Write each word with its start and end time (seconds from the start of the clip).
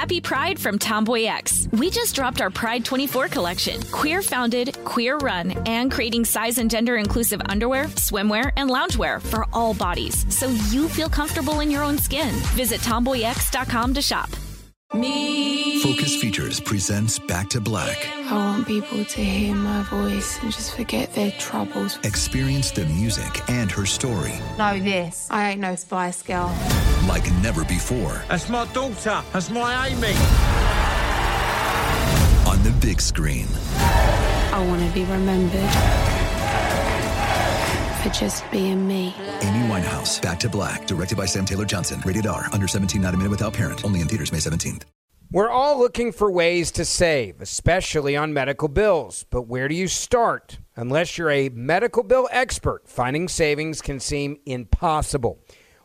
Happy 0.00 0.18
Pride 0.18 0.58
from 0.58 0.78
Tomboy 0.78 1.24
X. 1.24 1.68
We 1.72 1.90
just 1.90 2.14
dropped 2.14 2.40
our 2.40 2.48
Pride 2.48 2.86
24 2.86 3.28
collection. 3.28 3.82
Queer 3.92 4.22
founded, 4.22 4.74
queer 4.86 5.18
run, 5.18 5.50
and 5.66 5.92
creating 5.92 6.24
size 6.24 6.56
and 6.56 6.70
gender 6.70 6.96
inclusive 6.96 7.42
underwear, 7.50 7.84
swimwear, 7.96 8.50
and 8.56 8.70
loungewear 8.70 9.20
for 9.20 9.44
all 9.52 9.74
bodies 9.74 10.24
so 10.34 10.48
you 10.70 10.88
feel 10.88 11.10
comfortable 11.10 11.60
in 11.60 11.70
your 11.70 11.82
own 11.82 11.98
skin. 11.98 12.30
Visit 12.56 12.80
tomboyx.com 12.80 13.92
to 13.92 14.00
shop. 14.00 14.30
Me. 14.94 15.82
Focus 15.82 16.16
Features 16.16 16.60
presents 16.60 17.18
Back 17.18 17.50
to 17.50 17.60
Black. 17.60 17.98
I 18.30 18.36
want 18.36 18.66
people 18.66 19.04
to 19.04 19.20
hear 19.22 19.54
my 19.54 19.82
voice 19.82 20.42
and 20.42 20.50
just 20.50 20.76
forget 20.76 21.12
their 21.12 21.30
troubles. 21.32 21.98
Experience 22.04 22.70
the 22.70 22.86
music 22.86 23.46
and 23.50 23.70
her 23.70 23.84
story. 23.84 24.32
Know 24.56 24.80
this. 24.80 25.28
I 25.30 25.50
ain't 25.50 25.60
no 25.60 25.76
Spice 25.76 26.22
Girl. 26.22 26.48
Like 27.06 27.30
never 27.42 27.64
before. 27.64 28.22
That's 28.28 28.48
my 28.48 28.66
daughter. 28.72 29.22
That's 29.32 29.50
my 29.50 29.88
Amy. 29.88 30.14
On 32.48 32.62
the 32.62 32.70
big 32.80 33.00
screen. 33.00 33.46
I 33.76 34.64
want 34.66 34.86
to 34.86 34.92
be 34.92 35.04
remembered 35.04 35.70
for 38.02 38.08
just 38.10 38.48
being 38.50 38.86
me. 38.86 39.14
Amy 39.42 39.68
Winehouse, 39.68 40.20
Back 40.20 40.40
to 40.40 40.48
Black, 40.48 40.86
directed 40.86 41.16
by 41.16 41.26
Sam 41.26 41.44
Taylor 41.44 41.64
Johnson. 41.64 42.00
Rated 42.04 42.26
R, 42.26 42.46
under 42.52 42.66
17, 42.66 43.00
not 43.00 43.14
a 43.14 43.16
minute 43.16 43.30
without 43.30 43.52
parent. 43.52 43.84
Only 43.84 44.00
in 44.00 44.08
theaters 44.08 44.32
May 44.32 44.38
17th. 44.38 44.82
We're 45.32 45.48
all 45.50 45.78
looking 45.78 46.10
for 46.10 46.28
ways 46.28 46.72
to 46.72 46.84
save, 46.84 47.40
especially 47.40 48.16
on 48.16 48.32
medical 48.32 48.66
bills. 48.66 49.24
But 49.30 49.42
where 49.42 49.68
do 49.68 49.76
you 49.76 49.86
start? 49.86 50.58
Unless 50.74 51.18
you're 51.18 51.30
a 51.30 51.50
medical 51.50 52.02
bill 52.02 52.28
expert, 52.32 52.88
finding 52.88 53.28
savings 53.28 53.80
can 53.80 54.00
seem 54.00 54.38
impossible. 54.44 55.38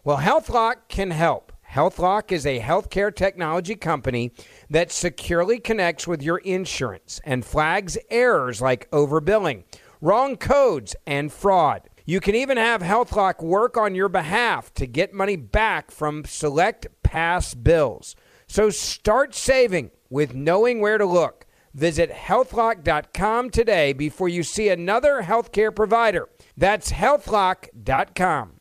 Well, 0.06 0.18
HealthLock 0.20 0.88
can 0.88 1.10
help. 1.10 1.52
HealthLock 1.72 2.32
is 2.32 2.46
a 2.46 2.60
healthcare 2.60 3.14
technology 3.14 3.74
company 3.74 4.32
that 4.70 4.92
securely 4.92 5.58
connects 5.58 6.06
with 6.06 6.22
your 6.22 6.38
insurance 6.38 7.20
and 7.24 7.44
flags 7.44 7.98
errors 8.12 8.62
like 8.62 8.88
overbilling, 8.92 9.64
wrong 10.02 10.36
codes, 10.36 10.96
and 11.08 11.34
fraud. 11.34 11.90
You 12.06 12.20
can 12.20 12.36
even 12.36 12.58
have 12.58 12.84
HealthLock 12.84 13.42
work 13.42 13.78
on 13.78 13.96
your 13.96 14.08
behalf 14.08 14.72
to 14.76 14.86
get 14.86 15.12
money 15.12 15.38
back 15.38 15.90
from 15.90 16.24
select 16.24 16.86
past 17.02 17.64
bills. 17.64 18.16
So 18.46 18.70
start 18.70 19.34
saving 19.34 19.90
with 20.12 20.36
knowing 20.36 20.82
where 20.82 21.00
to 21.00 21.06
look. 21.08 21.48
Visit 21.74 22.12
healthlock.com 22.12 23.50
today 23.50 23.92
before 23.92 24.30
you 24.30 24.44
see 24.44 24.70
another 24.70 25.24
healthcare 25.24 25.76
provider. 25.76 26.30
That's 26.56 26.92
healthlock.com. 26.92 28.55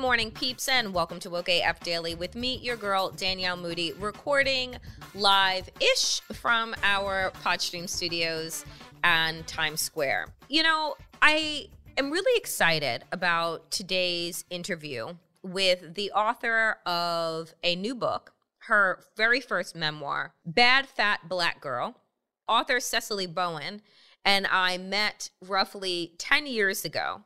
morning, 0.00 0.30
peeps, 0.30 0.66
and 0.66 0.94
welcome 0.94 1.20
to 1.20 1.28
Woke 1.28 1.50
AF 1.50 1.80
Daily 1.80 2.14
with 2.14 2.34
me, 2.34 2.56
your 2.62 2.76
girl, 2.76 3.10
Danielle 3.10 3.58
Moody, 3.58 3.92
recording 3.92 4.76
live 5.14 5.68
ish 5.78 6.22
from 6.32 6.74
our 6.82 7.30
Podstream 7.44 7.86
studios 7.86 8.64
and 9.04 9.46
Times 9.46 9.82
Square. 9.82 10.28
You 10.48 10.62
know, 10.62 10.96
I 11.20 11.68
am 11.98 12.10
really 12.10 12.34
excited 12.38 13.04
about 13.12 13.70
today's 13.70 14.46
interview 14.48 15.08
with 15.42 15.94
the 15.94 16.10
author 16.12 16.78
of 16.86 17.52
a 17.62 17.76
new 17.76 17.94
book, 17.94 18.32
her 18.60 19.04
very 19.18 19.42
first 19.42 19.76
memoir, 19.76 20.32
Bad 20.46 20.88
Fat 20.88 21.28
Black 21.28 21.60
Girl, 21.60 21.94
author 22.48 22.78
Sesali 22.78 23.32
Bowen. 23.32 23.82
And 24.24 24.46
I 24.50 24.78
met 24.78 25.28
roughly 25.46 26.14
10 26.16 26.46
years 26.46 26.86
ago 26.86 27.22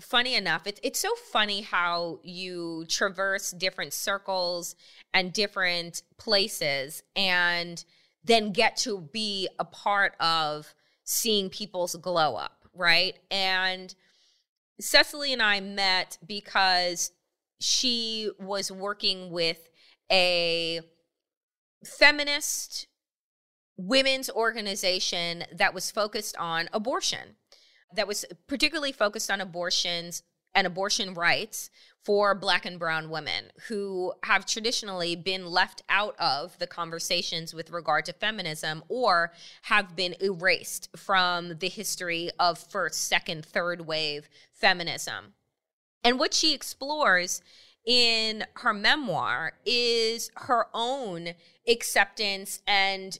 funny 0.00 0.34
enough, 0.34 0.66
it's 0.66 0.80
it's 0.82 0.98
so 0.98 1.14
funny 1.32 1.62
how 1.62 2.20
you 2.22 2.84
traverse 2.88 3.50
different 3.50 3.92
circles 3.92 4.76
and 5.12 5.32
different 5.32 6.02
places 6.16 7.02
and 7.16 7.84
then 8.24 8.52
get 8.52 8.76
to 8.76 9.00
be 9.12 9.48
a 9.58 9.64
part 9.64 10.14
of 10.20 10.74
seeing 11.04 11.48
people's 11.48 11.94
glow 11.96 12.36
up, 12.36 12.64
right? 12.74 13.18
And 13.30 13.94
Sesali 14.80 15.32
and 15.32 15.42
I 15.42 15.60
met 15.60 16.18
because 16.26 17.12
she 17.60 18.30
was 18.38 18.70
working 18.70 19.30
with 19.30 19.68
a 20.12 20.80
feminist 21.84 22.86
women's 23.76 24.28
organization 24.30 25.44
that 25.52 25.72
was 25.72 25.90
focused 25.90 26.36
on 26.36 26.68
abortion 26.72 27.36
that 27.94 28.08
was 28.08 28.24
particularly 28.46 28.92
focused 28.92 29.30
on 29.30 29.40
abortions 29.40 30.22
and 30.54 30.66
abortion 30.66 31.14
rights 31.14 31.70
for 32.04 32.34
black 32.34 32.64
and 32.64 32.78
brown 32.78 33.10
women 33.10 33.44
who 33.68 34.12
have 34.24 34.46
traditionally 34.46 35.14
been 35.14 35.46
left 35.46 35.82
out 35.88 36.16
of 36.18 36.58
the 36.58 36.66
conversations 36.66 37.52
with 37.52 37.70
regard 37.70 38.04
to 38.04 38.12
feminism 38.12 38.82
or 38.88 39.32
have 39.62 39.94
been 39.94 40.14
erased 40.20 40.88
from 40.96 41.58
the 41.58 41.68
history 41.68 42.30
of 42.38 42.58
first, 42.58 43.04
second, 43.04 43.44
third 43.44 43.86
wave 43.86 44.28
feminism. 44.52 45.34
And 46.02 46.18
what 46.18 46.32
she 46.32 46.54
explores 46.54 47.42
in 47.84 48.44
her 48.54 48.72
memoir 48.72 49.52
is 49.64 50.30
her 50.36 50.66
own 50.72 51.34
acceptance 51.68 52.62
and 52.66 53.18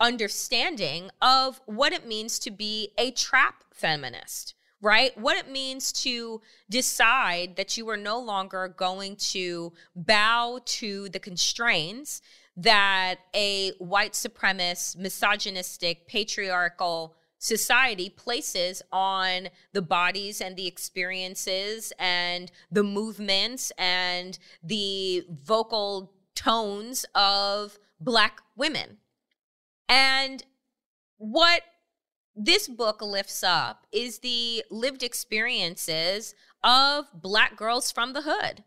understanding 0.00 1.10
of 1.20 1.60
what 1.66 1.92
it 1.92 2.06
means 2.06 2.38
to 2.40 2.50
be 2.50 2.92
a 2.98 3.10
trap 3.10 3.64
feminist, 3.72 4.54
right? 4.80 5.16
What 5.18 5.36
it 5.36 5.50
means 5.50 5.92
to 6.04 6.40
decide 6.70 7.56
that 7.56 7.76
you 7.76 7.88
are 7.88 7.96
no 7.96 8.18
longer 8.18 8.68
going 8.68 9.16
to 9.16 9.72
bow 9.94 10.60
to 10.64 11.08
the 11.08 11.18
constraints 11.18 12.20
that 12.56 13.16
a 13.34 13.70
white 13.78 14.12
supremacist, 14.12 14.96
misogynistic, 14.96 16.08
patriarchal 16.08 17.14
society 17.38 18.10
places 18.10 18.82
on 18.92 19.48
the 19.72 19.82
bodies 19.82 20.40
and 20.40 20.56
the 20.56 20.66
experiences 20.66 21.92
and 21.98 22.50
the 22.70 22.82
movements 22.82 23.70
and 23.78 24.38
the 24.62 25.24
vocal 25.30 26.12
tones 26.34 27.04
of 27.14 27.78
Black 28.00 28.40
women. 28.56 28.98
And 29.88 30.42
what 31.16 31.62
this 32.36 32.68
book 32.68 33.02
lifts 33.02 33.42
up 33.42 33.86
is 33.90 34.20
the 34.20 34.64
lived 34.70 35.02
experiences 35.02 36.34
of 36.62 37.06
Black 37.14 37.56
girls 37.56 37.90
from 37.90 38.12
the 38.12 38.22
hood, 38.22 38.62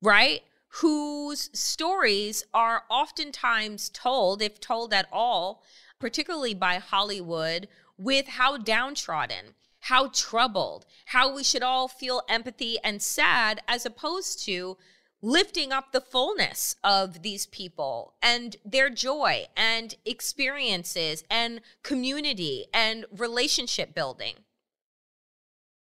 right? 0.00 0.42
Whose 0.74 1.50
stories 1.52 2.44
are 2.54 2.84
oftentimes 2.88 3.88
told, 3.88 4.42
if 4.42 4.60
told 4.60 4.92
at 4.92 5.08
all, 5.10 5.62
particularly 5.98 6.54
by 6.54 6.76
Hollywood, 6.76 7.68
with 7.98 8.28
how 8.28 8.56
downtrodden, 8.56 9.54
how 9.80 10.08
troubled, 10.08 10.86
how 11.06 11.34
we 11.34 11.42
should 11.42 11.62
all 11.62 11.88
feel 11.88 12.22
empathy 12.28 12.78
and 12.84 13.02
sad, 13.02 13.60
as 13.66 13.84
opposed 13.84 14.44
to 14.44 14.76
lifting 15.22 15.72
up 15.72 15.92
the 15.92 16.00
fullness 16.00 16.76
of 16.82 17.22
these 17.22 17.46
people 17.46 18.14
and 18.22 18.56
their 18.64 18.88
joy 18.90 19.46
and 19.56 19.94
experiences 20.04 21.24
and 21.30 21.60
community 21.82 22.66
and 22.72 23.04
relationship 23.16 23.94
building. 23.94 24.34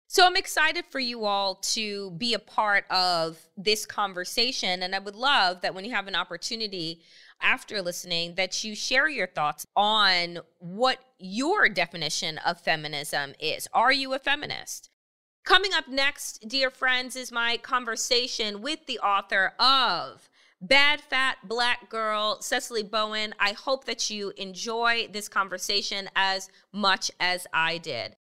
So 0.08 0.26
I'm 0.26 0.36
excited 0.36 0.84
for 0.90 1.00
you 1.00 1.24
all 1.24 1.56
to 1.56 2.12
be 2.12 2.34
a 2.34 2.40
part 2.40 2.84
of 2.92 3.38
this 3.56 3.86
conversation. 3.86 4.84
And 4.84 4.94
I 4.94 5.00
would 5.00 5.16
love 5.16 5.62
that 5.62 5.74
when 5.74 5.86
you 5.86 5.92
have 5.92 6.10
an 6.10 6.16
opportunity 6.16 7.00
after 7.42 7.82
listening, 7.82 8.36
that 8.36 8.62
you 8.62 8.76
share 8.76 9.08
your 9.08 9.28
thoughts 9.28 9.66
on 9.74 10.40
what 10.60 10.98
your 11.18 11.70
definition 11.70 12.40
of 12.40 12.60
feminism 12.60 13.36
is. 13.40 13.70
Are 13.74 13.94
you 13.94 14.14
a 14.14 14.20
feminist? 14.20 14.90
Coming 15.44 15.74
up 15.74 15.88
next, 15.88 16.48
dear 16.48 16.70
friends, 16.70 17.16
is 17.16 17.32
my 17.32 17.58
conversation 17.58 18.62
with 18.62 18.86
the 18.86 19.00
author 19.00 19.54
of 19.60 20.30
Bad 20.62 21.02
Fat 21.02 21.38
Black 21.44 21.90
Girl, 21.90 22.38
Sesali 22.42 22.88
Bowen. 22.88 23.34
I 23.40 23.54
hope 23.54 23.86
that 23.86 24.12
you 24.12 24.34
enjoy 24.38 25.08
this 25.12 25.28
conversation 25.28 26.12
as 26.16 26.48
much 26.72 27.10
as 27.20 27.48
I 27.52 27.80
did. 27.80 28.18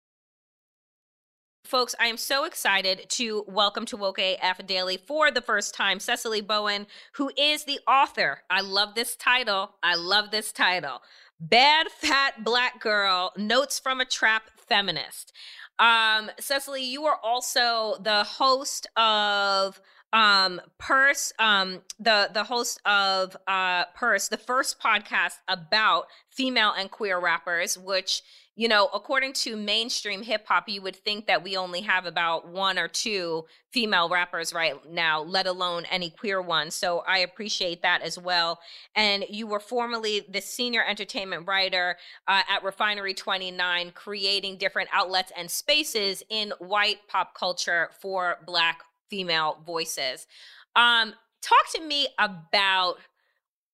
Folks, 1.63 1.95
I 1.99 2.07
am 2.07 2.17
so 2.17 2.43
excited 2.43 3.09
to 3.11 3.45
welcome 3.47 3.85
to 3.85 3.97
Woke 3.97 4.19
AF 4.19 4.67
Daily 4.67 4.97
for 4.97 5.31
the 5.31 5.41
first 5.41 5.73
time 5.73 5.99
Sesali 5.99 6.45
Bowen, 6.45 6.85
who 7.13 7.31
is 7.37 7.63
the 7.63 7.79
author. 7.87 8.41
I 8.49 8.59
love 8.59 8.93
this 8.93 9.15
title. 9.15 9.71
I 9.81 9.95
love 9.95 10.31
this 10.31 10.51
title. 10.51 11.01
Bad 11.39 11.87
Fat 11.89 12.43
Black 12.43 12.81
Girl 12.81 13.31
Notes 13.37 13.79
from 13.79 14.01
a 14.01 14.05
Trap 14.05 14.43
Feminist. 14.57 15.31
Um, 15.79 16.31
Sesali, 16.39 16.85
you 16.87 17.05
are 17.05 17.19
also 17.21 17.97
the 18.01 18.23
host 18.23 18.87
of 18.95 19.81
um 20.13 20.61
purse 20.77 21.33
um 21.39 21.81
the 21.99 22.29
the 22.33 22.43
host 22.45 22.79
of 22.85 23.35
uh 23.47 23.83
purse 23.95 24.29
the 24.29 24.37
first 24.37 24.79
podcast 24.79 25.39
about 25.47 26.05
female 26.29 26.71
and 26.77 26.89
queer 26.89 27.19
rappers 27.19 27.77
which 27.77 28.21
you 28.55 28.67
know 28.67 28.89
according 28.93 29.33
to 29.33 29.55
mainstream 29.55 30.21
hip 30.21 30.45
hop 30.47 30.67
you 30.69 30.81
would 30.81 30.95
think 30.95 31.27
that 31.27 31.43
we 31.43 31.57
only 31.57 31.81
have 31.81 32.05
about 32.05 32.47
one 32.47 32.79
or 32.79 32.87
two 32.87 33.45
female 33.71 34.09
rappers 34.09 34.53
right 34.53 34.75
now 34.89 35.21
let 35.21 35.45
alone 35.45 35.83
any 35.91 36.09
queer 36.09 36.41
ones 36.41 36.73
so 36.73 36.99
i 37.07 37.19
appreciate 37.19 37.81
that 37.81 38.01
as 38.01 38.17
well 38.17 38.59
and 38.95 39.25
you 39.29 39.45
were 39.45 39.59
formerly 39.59 40.25
the 40.29 40.41
senior 40.41 40.83
entertainment 40.87 41.47
writer 41.47 41.97
uh, 42.27 42.41
at 42.49 42.63
refinery 42.63 43.13
29 43.13 43.91
creating 43.93 44.57
different 44.57 44.89
outlets 44.93 45.31
and 45.37 45.49
spaces 45.51 46.23
in 46.29 46.53
white 46.59 46.97
pop 47.07 47.33
culture 47.35 47.89
for 47.99 48.37
black 48.45 48.79
female 49.09 49.57
voices. 49.65 50.27
Um, 50.75 51.13
talk 51.41 51.71
to 51.75 51.81
me 51.81 52.07
about 52.19 52.95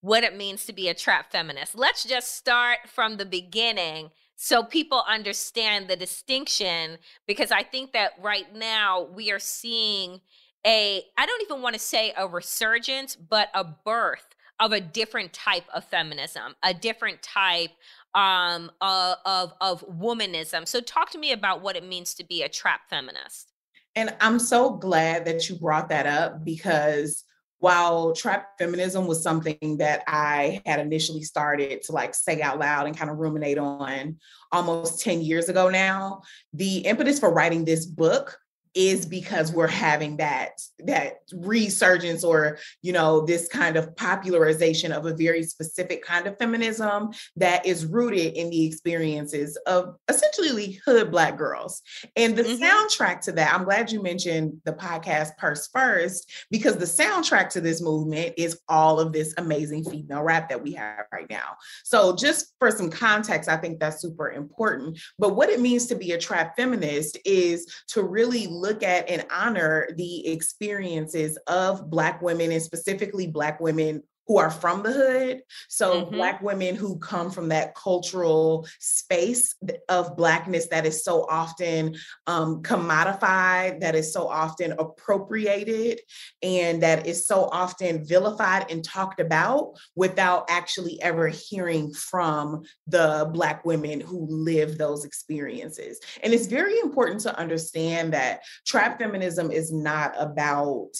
what 0.00 0.24
it 0.24 0.36
means 0.36 0.66
to 0.66 0.72
be 0.72 0.88
a 0.88 0.94
trap 0.94 1.30
feminist. 1.30 1.76
Let's 1.76 2.04
just 2.04 2.36
start 2.36 2.78
from 2.86 3.16
the 3.16 3.26
beginning 3.26 4.10
so 4.44 4.64
people 4.64 5.04
understand 5.08 5.86
the 5.86 5.94
distinction 5.94 6.98
because 7.28 7.52
I 7.52 7.62
think 7.62 7.92
that 7.92 8.14
right 8.20 8.52
now 8.52 9.06
we 9.14 9.30
are 9.30 9.38
seeing 9.38 10.20
a 10.66 11.04
I 11.16 11.26
don't 11.26 11.42
even 11.42 11.62
want 11.62 11.74
to 11.74 11.78
say 11.78 12.12
a 12.16 12.26
resurgence, 12.26 13.14
but 13.14 13.50
a 13.54 13.62
birth 13.62 14.34
of 14.58 14.72
a 14.72 14.80
different 14.80 15.32
type 15.32 15.62
of 15.72 15.84
feminism, 15.84 16.56
a 16.64 16.74
different 16.74 17.22
type 17.22 17.70
um, 18.16 18.72
uh, 18.80 19.14
of 19.24 19.52
of 19.60 19.88
womanism. 19.88 20.66
So 20.66 20.80
talk 20.80 21.10
to 21.10 21.18
me 21.18 21.30
about 21.30 21.62
what 21.62 21.76
it 21.76 21.86
means 21.86 22.12
to 22.14 22.24
be 22.24 22.42
a 22.42 22.48
trap 22.48 22.80
feminist. 22.90 23.52
And 23.94 24.12
I'm 24.20 24.40
so 24.40 24.70
glad 24.70 25.24
that 25.26 25.48
you 25.48 25.54
brought 25.54 25.88
that 25.90 26.06
up 26.06 26.44
because 26.44 27.22
while 27.62 28.12
trap 28.12 28.58
feminism 28.58 29.06
was 29.06 29.22
something 29.22 29.76
that 29.78 30.02
I 30.08 30.60
had 30.66 30.80
initially 30.80 31.22
started 31.22 31.82
to 31.82 31.92
like 31.92 32.12
say 32.12 32.42
out 32.42 32.58
loud 32.58 32.88
and 32.88 32.96
kind 32.96 33.08
of 33.08 33.18
ruminate 33.18 33.56
on 33.56 34.16
almost 34.50 35.00
10 35.00 35.20
years 35.20 35.48
ago 35.48 35.68
now, 35.68 36.22
the 36.52 36.78
impetus 36.78 37.20
for 37.20 37.32
writing 37.32 37.64
this 37.64 37.86
book 37.86 38.36
is 38.74 39.04
because 39.04 39.52
we're 39.52 39.66
having 39.66 40.16
that 40.16 40.60
that 40.80 41.18
resurgence 41.34 42.24
or 42.24 42.58
you 42.80 42.92
know 42.92 43.24
this 43.24 43.48
kind 43.48 43.76
of 43.76 43.94
popularization 43.96 44.92
of 44.92 45.06
a 45.06 45.14
very 45.14 45.42
specific 45.42 46.04
kind 46.04 46.26
of 46.26 46.36
feminism 46.38 47.10
that 47.36 47.64
is 47.66 47.86
rooted 47.86 48.34
in 48.34 48.50
the 48.50 48.66
experiences 48.66 49.58
of 49.66 49.94
essentially 50.08 50.80
hood 50.84 51.10
black 51.10 51.36
girls. 51.36 51.82
And 52.16 52.36
the 52.36 52.42
mm-hmm. 52.42 52.62
soundtrack 52.62 53.20
to 53.22 53.32
that 53.32 53.54
i'm 53.54 53.64
glad 53.64 53.92
you 53.92 54.02
mentioned 54.02 54.60
the 54.64 54.72
podcast 54.72 55.36
purse 55.36 55.68
first 55.72 56.30
because 56.50 56.76
the 56.76 56.84
soundtrack 56.84 57.50
to 57.50 57.60
this 57.60 57.82
movement 57.82 58.34
is 58.36 58.60
all 58.68 59.00
of 59.00 59.12
this 59.12 59.34
amazing 59.36 59.84
female 59.84 60.22
rap 60.22 60.48
that 60.48 60.62
we 60.62 60.72
have 60.72 61.04
right 61.12 61.28
now. 61.28 61.56
So 61.84 62.14
just 62.14 62.54
for 62.58 62.70
some 62.70 62.90
context 62.90 63.48
i 63.48 63.56
think 63.56 63.80
that's 63.80 64.00
super 64.00 64.30
important. 64.30 64.98
But 65.18 65.36
what 65.36 65.50
it 65.50 65.60
means 65.60 65.86
to 65.86 65.94
be 65.94 66.12
a 66.12 66.18
trap 66.18 66.56
feminist 66.56 67.18
is 67.24 67.66
to 67.88 68.02
really 68.02 68.46
look 68.62 68.82
at 68.82 69.10
and 69.10 69.26
honor 69.30 69.88
the 69.96 70.26
experiences 70.28 71.36
of 71.48 71.90
Black 71.90 72.22
women 72.22 72.52
and 72.52 72.62
specifically 72.62 73.26
Black 73.26 73.60
women 73.60 74.02
who 74.26 74.38
are 74.38 74.50
from 74.50 74.82
the 74.82 74.92
hood. 74.92 75.42
So, 75.68 76.02
mm-hmm. 76.02 76.14
Black 76.14 76.42
women 76.42 76.76
who 76.76 76.98
come 76.98 77.30
from 77.30 77.48
that 77.48 77.74
cultural 77.74 78.66
space 78.78 79.54
of 79.88 80.16
Blackness 80.16 80.68
that 80.68 80.86
is 80.86 81.04
so 81.04 81.26
often 81.28 81.96
um, 82.26 82.62
commodified, 82.62 83.80
that 83.80 83.94
is 83.94 84.12
so 84.12 84.28
often 84.28 84.72
appropriated, 84.72 86.00
and 86.42 86.82
that 86.82 87.06
is 87.06 87.26
so 87.26 87.48
often 87.50 88.04
vilified 88.04 88.70
and 88.70 88.84
talked 88.84 89.20
about 89.20 89.74
without 89.96 90.46
actually 90.48 91.00
ever 91.02 91.28
hearing 91.28 91.92
from 91.92 92.62
the 92.86 93.28
Black 93.32 93.64
women 93.64 94.00
who 94.00 94.26
live 94.28 94.78
those 94.78 95.04
experiences. 95.04 96.00
And 96.22 96.32
it's 96.32 96.46
very 96.46 96.78
important 96.78 97.20
to 97.22 97.38
understand 97.38 98.12
that 98.12 98.42
trap 98.66 98.98
feminism 98.98 99.50
is 99.50 99.72
not 99.72 100.14
about. 100.18 100.90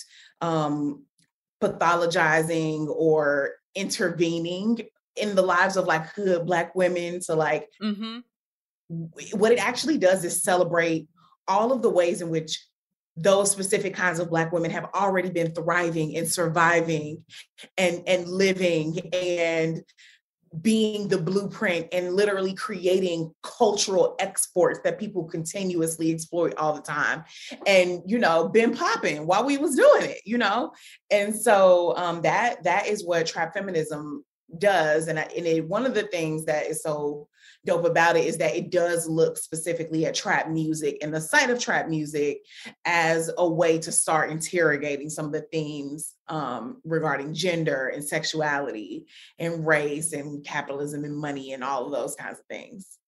Um, 0.40 1.04
pathologizing 1.62 2.88
or 2.88 3.52
intervening 3.74 4.78
in 5.16 5.34
the 5.34 5.42
lives 5.42 5.76
of 5.76 5.86
like 5.86 6.06
hood 6.14 6.46
black 6.46 6.74
women 6.74 7.20
to 7.20 7.34
like 7.34 7.68
mm-hmm. 7.82 8.18
what 9.34 9.52
it 9.52 9.58
actually 9.58 9.98
does 9.98 10.24
is 10.24 10.42
celebrate 10.42 11.06
all 11.48 11.72
of 11.72 11.82
the 11.82 11.90
ways 11.90 12.20
in 12.22 12.28
which 12.28 12.58
those 13.16 13.50
specific 13.50 13.94
kinds 13.94 14.18
of 14.18 14.30
black 14.30 14.52
women 14.52 14.70
have 14.70 14.88
already 14.94 15.28
been 15.30 15.52
thriving 15.52 16.16
and 16.16 16.28
surviving 16.28 17.22
and 17.76 18.02
and 18.06 18.26
living 18.26 18.98
and 19.12 19.82
being 20.60 21.08
the 21.08 21.18
blueprint 21.18 21.88
and 21.92 22.14
literally 22.14 22.54
creating 22.54 23.32
cultural 23.42 24.14
exports 24.18 24.80
that 24.84 24.98
people 24.98 25.24
continuously 25.24 26.12
exploit 26.12 26.54
all 26.56 26.74
the 26.74 26.82
time. 26.82 27.24
And 27.66 28.02
you 28.06 28.18
know 28.18 28.48
been 28.48 28.74
popping 28.74 29.26
while 29.26 29.44
we 29.44 29.58
was 29.58 29.74
doing 29.74 30.10
it 30.10 30.20
you 30.24 30.38
know? 30.38 30.72
And 31.10 31.34
so 31.34 31.96
um 31.96 32.22
that 32.22 32.64
that 32.64 32.86
is 32.86 33.04
what 33.04 33.26
trap 33.26 33.54
feminism 33.54 34.24
does. 34.58 35.08
And, 35.08 35.18
I, 35.18 35.22
and 35.36 35.46
it, 35.46 35.66
one 35.66 35.86
of 35.86 35.94
the 35.94 36.04
things 36.04 36.44
that 36.46 36.66
is 36.66 36.82
so 36.82 37.28
dope 37.64 37.84
about 37.84 38.16
it 38.16 38.26
is 38.26 38.38
that 38.38 38.56
it 38.56 38.70
does 38.70 39.08
look 39.08 39.38
specifically 39.38 40.04
at 40.06 40.14
trap 40.14 40.48
music 40.48 40.98
and 41.00 41.14
the 41.14 41.20
site 41.20 41.50
of 41.50 41.60
trap 41.60 41.88
music 41.88 42.44
as 42.84 43.30
a 43.38 43.48
way 43.48 43.78
to 43.78 43.92
start 43.92 44.30
interrogating 44.30 45.08
some 45.08 45.26
of 45.26 45.32
the 45.32 45.42
themes 45.52 46.14
um, 46.28 46.80
regarding 46.84 47.34
gender 47.34 47.88
and 47.88 48.02
sexuality 48.02 49.06
and 49.38 49.66
race 49.66 50.12
and 50.12 50.44
capitalism 50.44 51.04
and 51.04 51.16
money 51.16 51.52
and 51.52 51.62
all 51.62 51.86
of 51.86 51.92
those 51.92 52.14
kinds 52.16 52.38
of 52.38 52.46
things. 52.46 52.98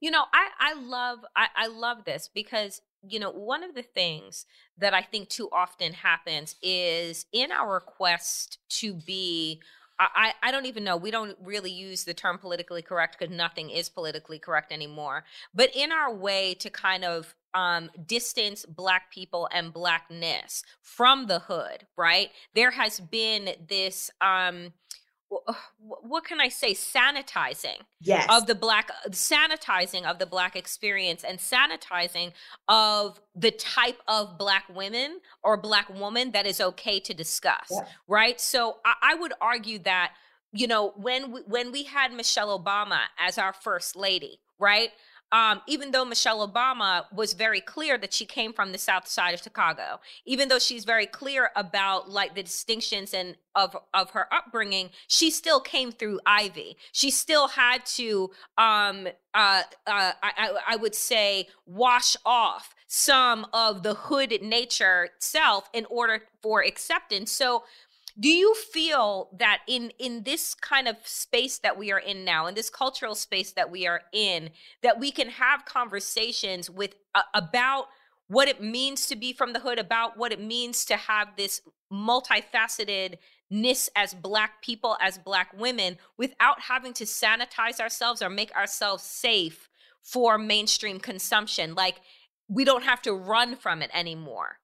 You 0.00 0.10
know, 0.10 0.24
I 0.32 0.48
I 0.60 0.74
love 0.74 1.20
I, 1.34 1.46
I 1.56 1.66
love 1.68 2.04
this 2.04 2.28
because 2.32 2.82
you 3.08 3.18
know 3.18 3.30
one 3.30 3.64
of 3.64 3.74
the 3.74 3.82
things 3.82 4.44
that 4.76 4.92
I 4.92 5.00
think 5.00 5.30
too 5.30 5.48
often 5.52 5.94
happens 5.94 6.56
is 6.60 7.24
in 7.32 7.50
our 7.50 7.80
quest 7.80 8.58
to 8.80 8.94
be 8.94 9.62
I, 9.98 10.32
I 10.42 10.50
don't 10.50 10.66
even 10.66 10.84
know. 10.84 10.96
We 10.96 11.10
don't 11.10 11.36
really 11.42 11.70
use 11.70 12.04
the 12.04 12.14
term 12.14 12.38
politically 12.38 12.82
correct 12.82 13.16
because 13.18 13.34
nothing 13.34 13.70
is 13.70 13.88
politically 13.88 14.38
correct 14.38 14.72
anymore. 14.72 15.24
But 15.54 15.74
in 15.74 15.92
our 15.92 16.14
way 16.14 16.54
to 16.54 16.70
kind 16.70 17.04
of 17.04 17.34
um, 17.54 17.90
distance 18.06 18.66
Black 18.66 19.10
people 19.10 19.48
and 19.52 19.72
Blackness 19.72 20.62
from 20.82 21.26
the 21.26 21.38
hood, 21.38 21.86
right? 21.96 22.30
There 22.54 22.72
has 22.72 23.00
been 23.00 23.50
this. 23.68 24.10
Um, 24.20 24.72
Uh, 25.30 25.52
what 25.78 26.24
can 26.24 26.40
I 26.40 26.48
say? 26.48 26.72
Sanitizing 26.72 27.80
yes. 28.00 28.26
of 28.30 28.46
the 28.46 28.54
black, 28.54 28.90
uh, 29.04 29.08
sanitizing 29.10 30.04
of 30.04 30.18
the 30.18 30.26
black 30.26 30.54
experience, 30.54 31.24
and 31.24 31.38
sanitizing 31.38 32.32
of 32.68 33.20
the 33.34 33.50
type 33.50 34.00
of 34.06 34.38
black 34.38 34.64
women 34.72 35.20
or 35.42 35.56
black 35.56 35.88
woman 35.92 36.30
that 36.32 36.46
is 36.46 36.60
okay 36.60 37.00
to 37.00 37.12
discuss, 37.12 37.68
yeah. 37.70 37.80
right? 38.06 38.40
So 38.40 38.76
I, 38.84 38.94
I 39.02 39.14
would 39.16 39.32
argue 39.40 39.78
that 39.80 40.12
you 40.52 40.66
know 40.66 40.92
when 40.96 41.32
we, 41.32 41.40
when 41.42 41.72
we 41.72 41.84
had 41.84 42.12
Michelle 42.12 42.56
Obama 42.58 43.00
as 43.18 43.36
our 43.36 43.52
first 43.52 43.96
lady, 43.96 44.40
right? 44.58 44.90
Um, 45.32 45.60
even 45.66 45.90
though 45.90 46.04
Michelle 46.04 46.46
Obama 46.46 47.04
was 47.12 47.32
very 47.32 47.60
clear 47.60 47.98
that 47.98 48.12
she 48.12 48.24
came 48.24 48.52
from 48.52 48.72
the 48.72 48.78
South 48.78 49.08
Side 49.08 49.34
of 49.34 49.42
Chicago, 49.42 50.00
even 50.24 50.48
though 50.48 50.58
she's 50.58 50.84
very 50.84 51.06
clear 51.06 51.50
about 51.56 52.08
like 52.08 52.34
the 52.34 52.42
distinctions 52.42 53.12
and 53.12 53.36
of 53.54 53.76
of 53.92 54.10
her 54.10 54.32
upbringing, 54.32 54.90
she 55.08 55.30
still 55.30 55.60
came 55.60 55.90
through 55.90 56.20
Ivy. 56.26 56.76
She 56.92 57.10
still 57.10 57.48
had 57.48 57.84
to, 57.96 58.30
um, 58.56 59.08
uh, 59.34 59.62
uh, 59.86 60.12
I, 60.22 60.58
I 60.68 60.76
would 60.76 60.94
say, 60.94 61.48
wash 61.66 62.16
off 62.24 62.74
some 62.86 63.46
of 63.52 63.82
the 63.82 63.94
hood 63.94 64.32
nature 64.42 65.08
self 65.18 65.68
in 65.72 65.86
order 65.86 66.22
for 66.40 66.62
acceptance. 66.62 67.32
So 67.32 67.64
do 68.18 68.28
you 68.28 68.54
feel 68.54 69.28
that 69.38 69.60
in 69.66 69.92
in 69.98 70.22
this 70.22 70.54
kind 70.54 70.88
of 70.88 70.96
space 71.04 71.58
that 71.58 71.78
we 71.78 71.92
are 71.92 71.98
in 71.98 72.24
now 72.24 72.46
in 72.46 72.54
this 72.54 72.70
cultural 72.70 73.14
space 73.14 73.52
that 73.52 73.70
we 73.70 73.86
are 73.86 74.02
in 74.12 74.50
that 74.82 74.98
we 74.98 75.10
can 75.10 75.28
have 75.28 75.64
conversations 75.64 76.70
with 76.70 76.94
uh, 77.14 77.22
about 77.34 77.86
what 78.28 78.48
it 78.48 78.60
means 78.60 79.06
to 79.06 79.16
be 79.16 79.32
from 79.32 79.52
the 79.52 79.60
hood 79.60 79.78
about 79.78 80.16
what 80.16 80.32
it 80.32 80.40
means 80.40 80.84
to 80.84 80.96
have 80.96 81.28
this 81.36 81.60
multifacetedness 81.92 83.88
as 83.94 84.14
black 84.14 84.62
people 84.62 84.96
as 85.00 85.18
black 85.18 85.52
women 85.56 85.96
without 86.16 86.62
having 86.62 86.92
to 86.92 87.04
sanitize 87.04 87.78
ourselves 87.80 88.20
or 88.22 88.28
make 88.28 88.54
ourselves 88.56 89.04
safe 89.04 89.68
for 90.02 90.38
mainstream 90.38 90.98
consumption? 90.98 91.74
Like 91.74 92.00
we 92.48 92.64
don't 92.64 92.84
have 92.84 93.02
to 93.02 93.12
run 93.12 93.54
from 93.56 93.82
it 93.82 93.90
anymore 93.94 94.58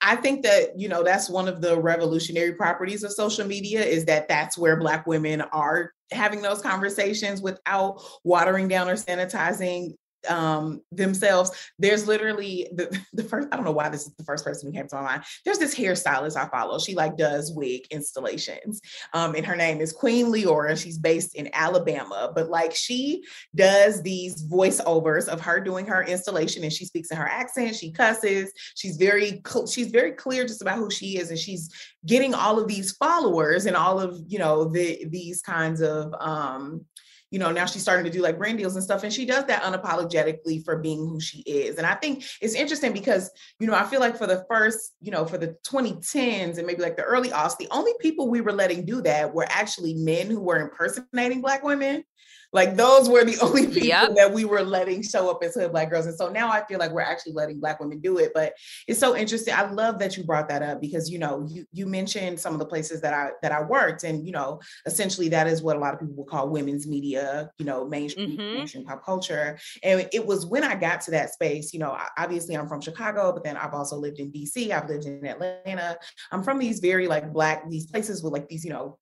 I 0.00 0.16
think 0.16 0.42
that, 0.44 0.78
you 0.78 0.88
know, 0.88 1.02
that's 1.02 1.28
one 1.28 1.48
of 1.48 1.60
the 1.60 1.78
revolutionary 1.78 2.54
properties 2.54 3.02
of 3.02 3.12
social 3.12 3.46
media 3.46 3.84
is 3.84 4.04
that 4.04 4.28
that's 4.28 4.56
where 4.56 4.76
Black 4.78 5.06
women 5.06 5.40
are 5.40 5.92
having 6.12 6.40
those 6.40 6.62
conversations 6.62 7.42
without 7.42 8.00
watering 8.22 8.68
down 8.68 8.88
or 8.88 8.94
sanitizing 8.94 9.94
um, 10.28 10.82
themselves. 10.92 11.50
There's 11.78 12.06
literally 12.06 12.68
the, 12.72 12.98
the 13.12 13.24
first, 13.24 13.48
I 13.52 13.56
don't 13.56 13.64
know 13.64 13.72
why 13.72 13.88
this 13.88 14.06
is 14.06 14.14
the 14.14 14.24
first 14.24 14.44
person 14.44 14.68
who 14.68 14.76
came 14.76 14.88
to 14.88 14.96
my 14.96 15.02
mind. 15.02 15.24
There's 15.44 15.58
this 15.58 15.74
hairstylist 15.74 16.36
I 16.36 16.48
follow. 16.48 16.78
She 16.78 16.94
like 16.94 17.16
does 17.16 17.52
wig 17.52 17.86
installations. 17.90 18.80
Um, 19.14 19.34
and 19.34 19.44
her 19.46 19.56
name 19.56 19.80
is 19.80 19.92
Queen 19.92 20.26
Leora. 20.26 20.80
She's 20.80 20.98
based 20.98 21.34
in 21.34 21.48
Alabama, 21.52 22.32
but 22.34 22.48
like 22.48 22.74
she 22.74 23.24
does 23.54 24.02
these 24.02 24.44
voiceovers 24.46 25.28
of 25.28 25.40
her 25.40 25.60
doing 25.60 25.86
her 25.86 26.04
installation 26.04 26.62
and 26.62 26.72
she 26.72 26.84
speaks 26.84 27.10
in 27.10 27.16
her 27.16 27.28
accent. 27.28 27.76
She 27.76 27.92
cusses. 27.92 28.52
She's 28.74 28.96
very, 28.96 29.42
she's 29.70 29.90
very 29.90 30.12
clear 30.12 30.46
just 30.46 30.62
about 30.62 30.78
who 30.78 30.90
she 30.90 31.18
is. 31.18 31.30
And 31.30 31.38
she's 31.38 31.70
getting 32.06 32.34
all 32.34 32.58
of 32.58 32.68
these 32.68 32.92
followers 32.92 33.66
and 33.66 33.76
all 33.76 34.00
of, 34.00 34.20
you 34.26 34.38
know, 34.38 34.64
the, 34.66 35.04
these 35.08 35.42
kinds 35.42 35.80
of, 35.80 36.14
um, 36.20 36.84
you 37.30 37.38
know, 37.38 37.50
now 37.52 37.66
she's 37.66 37.82
starting 37.82 38.04
to 38.04 38.10
do 38.10 38.22
like 38.22 38.38
brand 38.38 38.58
deals 38.58 38.74
and 38.74 38.82
stuff. 38.82 39.02
And 39.02 39.12
she 39.12 39.26
does 39.26 39.44
that 39.46 39.62
unapologetically 39.62 40.64
for 40.64 40.78
being 40.78 40.98
who 40.98 41.20
she 41.20 41.40
is. 41.40 41.76
And 41.76 41.86
I 41.86 41.94
think 41.94 42.24
it's 42.40 42.54
interesting 42.54 42.92
because, 42.92 43.30
you 43.60 43.66
know, 43.66 43.74
I 43.74 43.84
feel 43.84 44.00
like 44.00 44.16
for 44.16 44.26
the 44.26 44.44
first, 44.50 44.94
you 45.00 45.10
know, 45.10 45.26
for 45.26 45.38
the 45.38 45.56
2010s 45.66 46.58
and 46.58 46.66
maybe 46.66 46.82
like 46.82 46.96
the 46.96 47.02
early 47.02 47.28
aughts, 47.28 47.56
the 47.58 47.68
only 47.70 47.92
people 48.00 48.28
we 48.28 48.40
were 48.40 48.52
letting 48.52 48.84
do 48.84 49.02
that 49.02 49.34
were 49.34 49.46
actually 49.48 49.94
men 49.94 50.28
who 50.28 50.40
were 50.40 50.60
impersonating 50.60 51.42
Black 51.42 51.62
women. 51.62 52.04
Like 52.52 52.76
those 52.76 53.08
were 53.08 53.24
the 53.24 53.38
only 53.42 53.66
people 53.66 53.82
yep. 53.84 54.14
that 54.16 54.32
we 54.32 54.44
were 54.44 54.62
letting 54.62 55.02
show 55.02 55.30
up 55.30 55.42
as 55.42 55.54
hood 55.54 55.72
black 55.72 55.90
girls. 55.90 56.06
And 56.06 56.16
so 56.16 56.28
now 56.28 56.50
I 56.50 56.64
feel 56.64 56.78
like 56.78 56.92
we're 56.92 57.00
actually 57.00 57.32
letting 57.32 57.60
black 57.60 57.80
women 57.80 58.00
do 58.00 58.18
it. 58.18 58.32
But 58.34 58.54
it's 58.86 59.00
so 59.00 59.16
interesting. 59.16 59.54
I 59.54 59.70
love 59.70 59.98
that 59.98 60.16
you 60.16 60.24
brought 60.24 60.48
that 60.48 60.62
up 60.62 60.80
because 60.80 61.10
you 61.10 61.18
know, 61.18 61.46
you 61.48 61.66
you 61.72 61.86
mentioned 61.86 62.40
some 62.40 62.52
of 62.52 62.58
the 62.58 62.66
places 62.66 63.00
that 63.02 63.14
I 63.14 63.30
that 63.42 63.52
I 63.52 63.62
worked. 63.62 64.04
And 64.04 64.24
you 64.26 64.32
know, 64.32 64.60
essentially 64.86 65.28
that 65.30 65.46
is 65.46 65.62
what 65.62 65.76
a 65.76 65.78
lot 65.78 65.94
of 65.94 66.00
people 66.00 66.14
would 66.16 66.28
call 66.28 66.48
women's 66.48 66.86
media, 66.86 67.50
you 67.58 67.64
know, 67.64 67.86
mainstream, 67.86 68.30
mm-hmm. 68.30 68.54
mainstream 68.58 68.84
pop 68.84 69.04
culture. 69.04 69.58
And 69.82 70.08
it 70.12 70.24
was 70.24 70.46
when 70.46 70.64
I 70.64 70.74
got 70.74 71.00
to 71.02 71.10
that 71.12 71.32
space, 71.32 71.72
you 71.72 71.80
know, 71.80 71.96
obviously 72.16 72.56
I'm 72.56 72.68
from 72.68 72.80
Chicago, 72.80 73.32
but 73.32 73.44
then 73.44 73.56
I've 73.56 73.74
also 73.74 73.96
lived 73.96 74.18
in 74.18 74.32
DC, 74.32 74.70
I've 74.70 74.88
lived 74.88 75.04
in 75.04 75.24
Atlanta. 75.24 75.98
I'm 76.32 76.42
from 76.42 76.58
these 76.58 76.80
very 76.80 77.08
like 77.08 77.32
black, 77.32 77.68
these 77.68 77.86
places 77.86 78.22
with 78.22 78.32
like 78.32 78.48
these, 78.48 78.64
you 78.64 78.70
know, 78.70 78.98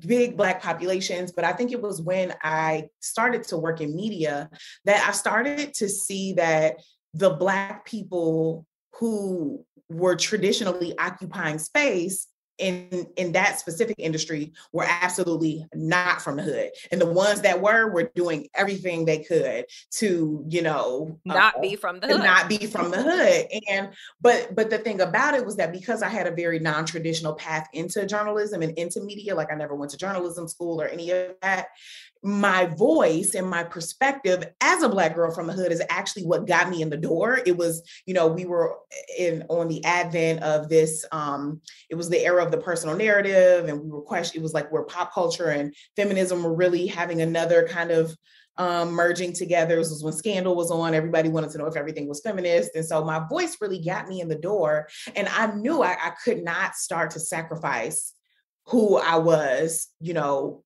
big 0.00 0.36
black 0.36 0.62
populations 0.62 1.32
but 1.32 1.44
i 1.44 1.52
think 1.52 1.72
it 1.72 1.80
was 1.80 2.00
when 2.02 2.34
i 2.42 2.86
started 3.00 3.42
to 3.42 3.56
work 3.56 3.80
in 3.80 3.94
media 3.94 4.50
that 4.84 5.06
i 5.08 5.12
started 5.12 5.72
to 5.72 5.88
see 5.88 6.34
that 6.34 6.76
the 7.14 7.30
black 7.30 7.84
people 7.86 8.66
who 8.98 9.64
were 9.88 10.16
traditionally 10.16 10.96
occupying 10.98 11.58
space 11.58 12.26
in 12.58 13.06
in 13.16 13.32
that 13.32 13.58
specific 13.58 13.96
industry 13.98 14.52
were 14.72 14.86
absolutely 14.86 15.66
not 15.74 16.22
from 16.22 16.36
the 16.36 16.42
hood. 16.42 16.70
And 16.90 17.00
the 17.00 17.10
ones 17.10 17.40
that 17.42 17.60
were 17.60 17.90
were 17.90 18.10
doing 18.14 18.48
everything 18.54 19.04
they 19.04 19.18
could 19.18 19.66
to 19.92 20.44
you 20.48 20.62
know 20.62 21.18
not 21.24 21.56
uh, 21.56 21.60
be 21.60 21.76
from 21.76 22.00
the 22.00 22.08
hood 22.08 22.18
not 22.18 22.48
be 22.48 22.66
from 22.66 22.90
the 22.90 23.02
hood. 23.02 23.46
And 23.68 23.90
but 24.20 24.54
but 24.54 24.70
the 24.70 24.78
thing 24.78 25.00
about 25.00 25.34
it 25.34 25.44
was 25.44 25.56
that 25.56 25.72
because 25.72 26.02
i 26.02 26.08
had 26.08 26.26
a 26.26 26.34
very 26.34 26.58
non-traditional 26.58 27.34
path 27.34 27.68
into 27.72 28.06
journalism 28.06 28.62
and 28.62 28.76
into 28.78 29.00
media 29.00 29.34
like 29.34 29.52
i 29.52 29.54
never 29.54 29.74
went 29.74 29.90
to 29.90 29.96
journalism 29.96 30.48
school 30.48 30.80
or 30.80 30.88
any 30.88 31.10
of 31.10 31.34
that 31.42 31.68
my 32.24 32.64
voice 32.64 33.34
and 33.34 33.46
my 33.48 33.62
perspective 33.62 34.44
as 34.62 34.82
a 34.82 34.88
black 34.88 35.14
girl 35.14 35.30
from 35.30 35.46
the 35.46 35.52
hood 35.52 35.70
is 35.70 35.82
actually 35.90 36.24
what 36.24 36.46
got 36.46 36.70
me 36.70 36.80
in 36.80 36.88
the 36.88 36.96
door 36.96 37.40
it 37.44 37.54
was 37.54 37.82
you 38.06 38.14
know 38.14 38.26
we 38.26 38.46
were 38.46 38.76
in 39.18 39.44
on 39.50 39.68
the 39.68 39.84
advent 39.84 40.42
of 40.42 40.70
this 40.70 41.04
um 41.12 41.60
it 41.90 41.94
was 41.94 42.08
the 42.08 42.24
era 42.24 42.42
of 42.42 42.50
the 42.50 42.56
personal 42.56 42.96
narrative 42.96 43.68
and 43.68 43.78
we 43.78 43.90
were 43.90 44.00
questioning 44.00 44.40
it 44.40 44.42
was 44.42 44.54
like 44.54 44.72
where 44.72 44.84
pop 44.84 45.12
culture 45.12 45.50
and 45.50 45.74
feminism 45.96 46.42
were 46.42 46.54
really 46.54 46.86
having 46.86 47.20
another 47.20 47.68
kind 47.68 47.90
of 47.90 48.16
um, 48.56 48.92
merging 48.92 49.32
together. 49.32 49.74
This 49.74 49.90
was 49.90 50.04
when 50.04 50.12
Scandal 50.12 50.54
was 50.54 50.70
on. 50.70 50.94
Everybody 50.94 51.28
wanted 51.28 51.50
to 51.50 51.58
know 51.58 51.66
if 51.66 51.76
everything 51.76 52.06
was 52.06 52.20
feminist. 52.20 52.76
And 52.76 52.84
so 52.84 53.04
my 53.04 53.26
voice 53.28 53.56
really 53.60 53.80
got 53.80 54.06
me 54.06 54.20
in 54.20 54.28
the 54.28 54.36
door. 54.36 54.86
And 55.16 55.28
I 55.28 55.52
knew 55.54 55.82
I, 55.82 55.92
I 56.00 56.12
could 56.24 56.44
not 56.44 56.76
start 56.76 57.10
to 57.12 57.18
sacrifice 57.18 58.12
who 58.66 58.96
I 58.96 59.16
was, 59.16 59.88
you 60.00 60.14
know, 60.14 60.62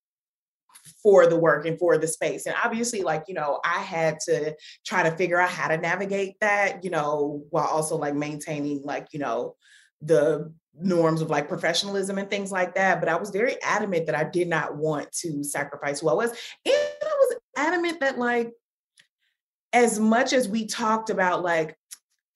for 1.08 1.26
the 1.26 1.38
work 1.38 1.64
and 1.64 1.78
for 1.78 1.96
the 1.96 2.06
space. 2.06 2.44
And 2.44 2.54
obviously, 2.62 3.00
like, 3.00 3.24
you 3.28 3.34
know, 3.34 3.60
I 3.64 3.78
had 3.78 4.20
to 4.26 4.54
try 4.84 5.02
to 5.02 5.16
figure 5.16 5.40
out 5.40 5.48
how 5.48 5.68
to 5.68 5.78
navigate 5.78 6.34
that, 6.42 6.84
you 6.84 6.90
know, 6.90 7.42
while 7.48 7.64
also 7.64 7.96
like 7.96 8.14
maintaining 8.14 8.82
like, 8.82 9.06
you 9.12 9.18
know, 9.18 9.56
the 10.02 10.52
norms 10.78 11.22
of 11.22 11.30
like 11.30 11.48
professionalism 11.48 12.18
and 12.18 12.28
things 12.28 12.52
like 12.52 12.74
that. 12.74 13.00
But 13.00 13.08
I 13.08 13.16
was 13.16 13.30
very 13.30 13.56
adamant 13.62 14.04
that 14.04 14.14
I 14.14 14.24
did 14.24 14.48
not 14.48 14.76
want 14.76 15.10
to 15.22 15.42
sacrifice 15.42 16.00
who 16.00 16.10
I 16.10 16.12
was. 16.12 16.28
And 16.66 16.76
I 16.76 17.16
was 17.18 17.36
adamant 17.56 18.00
that 18.00 18.18
like 18.18 18.52
as 19.72 19.98
much 19.98 20.34
as 20.34 20.46
we 20.46 20.66
talked 20.66 21.08
about 21.08 21.42
like 21.42 21.74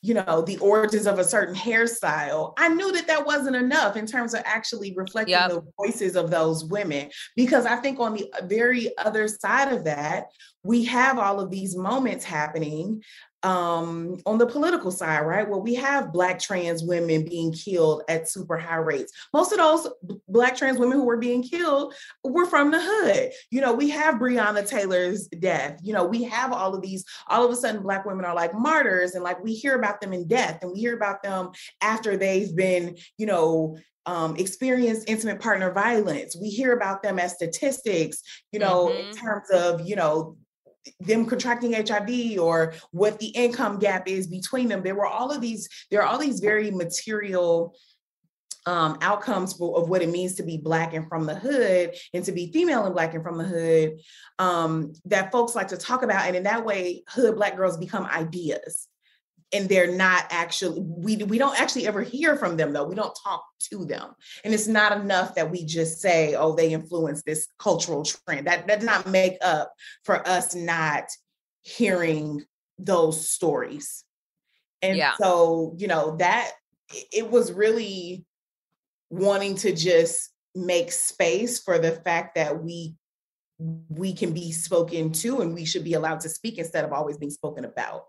you 0.02 0.14
know 0.14 0.42
the 0.42 0.58
origins 0.58 1.06
of 1.06 1.18
a 1.18 1.24
certain 1.24 1.54
hairstyle 1.54 2.52
i 2.58 2.68
knew 2.68 2.90
that 2.92 3.06
that 3.06 3.24
wasn't 3.24 3.54
enough 3.54 3.96
in 3.96 4.04
terms 4.04 4.34
of 4.34 4.42
actually 4.44 4.92
reflecting 4.94 5.32
yep. 5.32 5.50
the 5.50 5.62
voices 5.78 6.16
of 6.16 6.30
those 6.30 6.64
women 6.64 7.08
because 7.36 7.64
i 7.64 7.76
think 7.76 8.00
on 8.00 8.14
the 8.14 8.30
uh, 8.32 8.44
very 8.46 8.96
other 8.98 9.28
side 9.28 9.72
of 9.72 9.84
that 9.84 10.26
we 10.64 10.84
have 10.84 11.18
all 11.18 11.40
of 11.40 11.50
these 11.50 11.76
moments 11.76 12.24
happening 12.24 13.02
um, 13.42 14.18
on 14.26 14.38
the 14.38 14.46
political 14.46 14.90
side, 14.90 15.20
right, 15.20 15.48
where 15.48 15.58
we 15.58 15.74
have 15.74 16.12
Black 16.12 16.38
trans 16.38 16.82
women 16.82 17.24
being 17.24 17.52
killed 17.52 18.02
at 18.08 18.28
super 18.28 18.56
high 18.56 18.76
rates. 18.76 19.12
Most 19.32 19.52
of 19.52 19.58
those 19.58 19.88
Black 20.28 20.56
trans 20.56 20.78
women 20.78 20.98
who 20.98 21.04
were 21.04 21.16
being 21.16 21.42
killed 21.42 21.94
were 22.24 22.46
from 22.46 22.70
the 22.70 22.80
hood. 22.80 23.32
You 23.50 23.60
know, 23.60 23.72
we 23.72 23.90
have 23.90 24.16
Breonna 24.16 24.66
Taylor's 24.66 25.26
death. 25.28 25.78
You 25.82 25.92
know, 25.92 26.04
we 26.04 26.22
have 26.24 26.52
all 26.52 26.74
of 26.74 26.82
these, 26.82 27.04
all 27.28 27.44
of 27.44 27.50
a 27.50 27.56
sudden, 27.56 27.82
Black 27.82 28.04
women 28.04 28.24
are 28.24 28.34
like 28.34 28.54
martyrs, 28.54 29.14
and 29.14 29.24
like 29.24 29.42
we 29.42 29.54
hear 29.54 29.74
about 29.74 30.00
them 30.00 30.12
in 30.12 30.28
death, 30.28 30.58
and 30.62 30.72
we 30.72 30.78
hear 30.78 30.94
about 30.94 31.22
them 31.22 31.50
after 31.80 32.16
they've 32.16 32.54
been, 32.54 32.96
you 33.18 33.26
know, 33.26 33.76
um, 34.06 34.36
experienced 34.36 35.08
intimate 35.08 35.40
partner 35.40 35.72
violence. 35.72 36.36
We 36.36 36.48
hear 36.48 36.72
about 36.72 37.02
them 37.02 37.18
as 37.18 37.34
statistics, 37.34 38.22
you 38.50 38.58
know, 38.58 38.88
mm-hmm. 38.88 39.10
in 39.10 39.16
terms 39.16 39.48
of, 39.50 39.86
you 39.86 39.96
know, 39.96 40.36
them 41.00 41.26
contracting 41.26 41.74
HIV 41.74 42.38
or 42.38 42.74
what 42.90 43.18
the 43.18 43.28
income 43.28 43.78
gap 43.78 44.08
is 44.08 44.26
between 44.26 44.68
them. 44.68 44.82
There 44.82 44.94
were 44.94 45.06
all 45.06 45.30
of 45.30 45.40
these, 45.40 45.68
there 45.90 46.02
are 46.02 46.06
all 46.06 46.18
these 46.18 46.40
very 46.40 46.70
material 46.70 47.76
um, 48.66 48.98
outcomes 49.00 49.54
of 49.60 49.88
what 49.88 50.02
it 50.02 50.08
means 50.08 50.34
to 50.36 50.42
be 50.42 50.56
Black 50.56 50.94
and 50.94 51.08
from 51.08 51.26
the 51.26 51.34
hood 51.34 51.94
and 52.14 52.24
to 52.24 52.32
be 52.32 52.52
female 52.52 52.84
and 52.84 52.94
Black 52.94 53.14
and 53.14 53.22
from 53.22 53.38
the 53.38 53.44
hood 53.44 53.98
um, 54.38 54.92
that 55.06 55.32
folks 55.32 55.54
like 55.54 55.68
to 55.68 55.76
talk 55.76 56.02
about. 56.02 56.26
And 56.26 56.36
in 56.36 56.44
that 56.44 56.64
way, 56.64 57.02
hood 57.08 57.36
Black 57.36 57.56
girls 57.56 57.76
become 57.76 58.06
ideas 58.06 58.88
and 59.52 59.68
they're 59.68 59.94
not 59.94 60.24
actually 60.30 60.80
we 60.80 61.16
we 61.16 61.38
don't 61.38 61.60
actually 61.60 61.86
ever 61.86 62.02
hear 62.02 62.36
from 62.36 62.56
them 62.56 62.72
though. 62.72 62.84
We 62.84 62.94
don't 62.94 63.16
talk 63.22 63.44
to 63.70 63.84
them. 63.84 64.12
And 64.44 64.54
it's 64.54 64.66
not 64.66 64.98
enough 64.98 65.34
that 65.34 65.50
we 65.50 65.64
just 65.64 66.00
say 66.00 66.34
oh 66.34 66.54
they 66.54 66.72
influence 66.72 67.22
this 67.22 67.46
cultural 67.58 68.04
trend. 68.04 68.46
That 68.46 68.66
that 68.66 68.80
does 68.80 68.86
not 68.86 69.06
make 69.06 69.36
up 69.42 69.72
for 70.04 70.26
us 70.26 70.54
not 70.54 71.04
hearing 71.62 72.44
those 72.78 73.28
stories. 73.28 74.04
And 74.80 74.96
yeah. 74.96 75.12
so 75.20 75.74
you 75.76 75.86
know 75.86 76.16
that 76.16 76.52
it 77.12 77.30
was 77.30 77.52
really 77.52 78.24
wanting 79.10 79.56
to 79.56 79.74
just 79.74 80.30
make 80.54 80.92
space 80.92 81.60
for 81.60 81.78
the 81.78 81.92
fact 81.92 82.34
that 82.34 82.62
we 82.62 82.94
we 83.88 84.12
can 84.12 84.32
be 84.32 84.50
spoken 84.50 85.12
to 85.12 85.40
and 85.40 85.54
we 85.54 85.64
should 85.64 85.84
be 85.84 85.94
allowed 85.94 86.20
to 86.20 86.28
speak 86.28 86.58
instead 86.58 86.84
of 86.84 86.92
always 86.92 87.16
being 87.16 87.30
spoken 87.30 87.64
about 87.64 88.06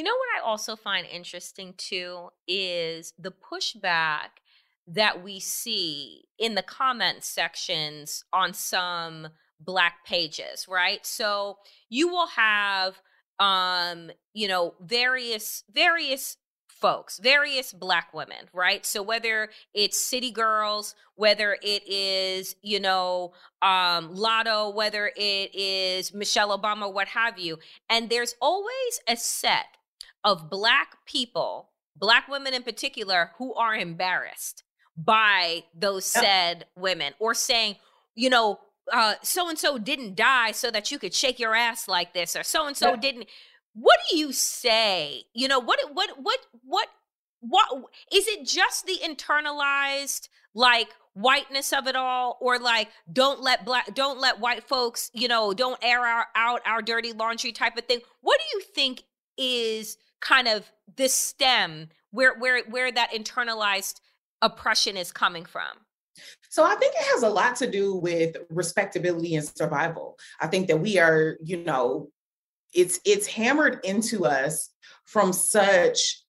you 0.00 0.04
know 0.04 0.16
what 0.16 0.42
I 0.42 0.48
also 0.48 0.76
find 0.76 1.06
interesting 1.06 1.74
too 1.76 2.30
is 2.48 3.12
the 3.18 3.32
pushback 3.32 4.40
that 4.86 5.22
we 5.22 5.38
see 5.38 6.24
in 6.38 6.54
the 6.54 6.62
comment 6.62 7.22
sections 7.22 8.24
on 8.32 8.54
some 8.54 9.28
black 9.60 10.06
pages, 10.06 10.66
right? 10.66 11.04
So 11.04 11.58
you 11.90 12.08
will 12.08 12.28
have 12.28 13.02
um 13.38 14.10
you 14.32 14.48
know 14.48 14.72
various 14.80 15.64
various 15.70 16.38
folks, 16.66 17.18
various 17.18 17.74
black 17.74 18.14
women, 18.14 18.48
right? 18.54 18.86
So 18.86 19.02
whether 19.02 19.50
it's 19.74 20.00
city 20.00 20.30
girls, 20.30 20.94
whether 21.14 21.58
it 21.62 21.86
is, 21.86 22.56
you 22.62 22.80
know, 22.80 23.34
um, 23.60 24.16
Latto, 24.16 24.74
whether 24.74 25.12
it 25.14 25.54
is 25.54 26.14
Michelle 26.14 26.58
Obama, 26.58 26.90
what 26.90 27.08
have 27.08 27.38
you. 27.38 27.58
And 27.90 28.08
there's 28.08 28.34
always 28.40 29.00
a 29.06 29.16
set 29.16 29.66
of 30.24 30.50
black 30.50 30.98
people, 31.06 31.70
black 31.96 32.28
women 32.28 32.54
in 32.54 32.62
particular, 32.62 33.32
who 33.38 33.54
are 33.54 33.74
embarrassed 33.74 34.64
by 34.96 35.64
those 35.74 36.04
said 36.04 36.66
women 36.76 37.14
or 37.18 37.34
saying, 37.34 37.76
you 38.14 38.28
know, 38.28 38.58
uh, 38.92 39.14
so 39.22 39.48
and 39.48 39.58
so 39.58 39.78
didn't 39.78 40.16
die 40.16 40.52
so 40.52 40.70
that 40.70 40.90
you 40.90 40.98
could 40.98 41.14
shake 41.14 41.38
your 41.38 41.54
ass 41.54 41.86
like 41.88 42.12
this, 42.12 42.34
or 42.34 42.42
so 42.42 42.66
and 42.66 42.76
so 42.76 42.96
didn't. 42.96 43.26
What 43.72 43.98
do 44.10 44.16
you 44.16 44.32
say? 44.32 45.24
You 45.32 45.48
know, 45.48 45.60
what 45.60 45.78
what 45.92 46.10
what 46.20 46.40
what 46.64 46.88
what 47.40 47.84
is 48.12 48.26
it 48.26 48.46
just 48.46 48.86
the 48.86 48.98
internalized 49.02 50.28
like 50.54 50.88
whiteness 51.14 51.72
of 51.72 51.86
it 51.86 51.96
all 51.96 52.38
or 52.40 52.58
like 52.58 52.88
don't 53.12 53.40
let 53.40 53.64
black 53.64 53.94
don't 53.94 54.20
let 54.20 54.38
white 54.38 54.62
folks 54.62 55.10
you 55.12 55.26
know 55.26 55.52
don't 55.52 55.78
air 55.82 56.06
our, 56.06 56.26
out 56.36 56.60
our 56.64 56.80
dirty 56.82 57.12
laundry 57.12 57.50
type 57.50 57.76
of 57.76 57.84
thing 57.84 58.00
what 58.20 58.38
do 58.38 58.58
you 58.58 58.64
think 58.74 59.02
is 59.36 59.96
kind 60.20 60.48
of 60.48 60.70
the 60.96 61.08
stem 61.08 61.88
where 62.10 62.38
where 62.38 62.62
where 62.64 62.92
that 62.92 63.12
internalized 63.12 64.00
oppression 64.42 64.96
is 64.96 65.12
coming 65.12 65.44
from 65.44 65.78
so 66.48 66.64
I 66.64 66.74
think 66.74 66.94
it 66.94 67.06
has 67.12 67.22
a 67.22 67.28
lot 67.28 67.56
to 67.56 67.70
do 67.70 67.94
with 67.94 68.36
respectability 68.50 69.36
and 69.36 69.46
survival. 69.46 70.18
I 70.40 70.48
think 70.48 70.68
that 70.68 70.80
we 70.80 70.98
are, 70.98 71.36
you 71.42 71.58
know, 71.58 72.10
it's 72.74 73.00
it's 73.04 73.26
hammered 73.26 73.80
into 73.84 74.26
us 74.26 74.70
from 75.04 75.32
such 75.32 76.19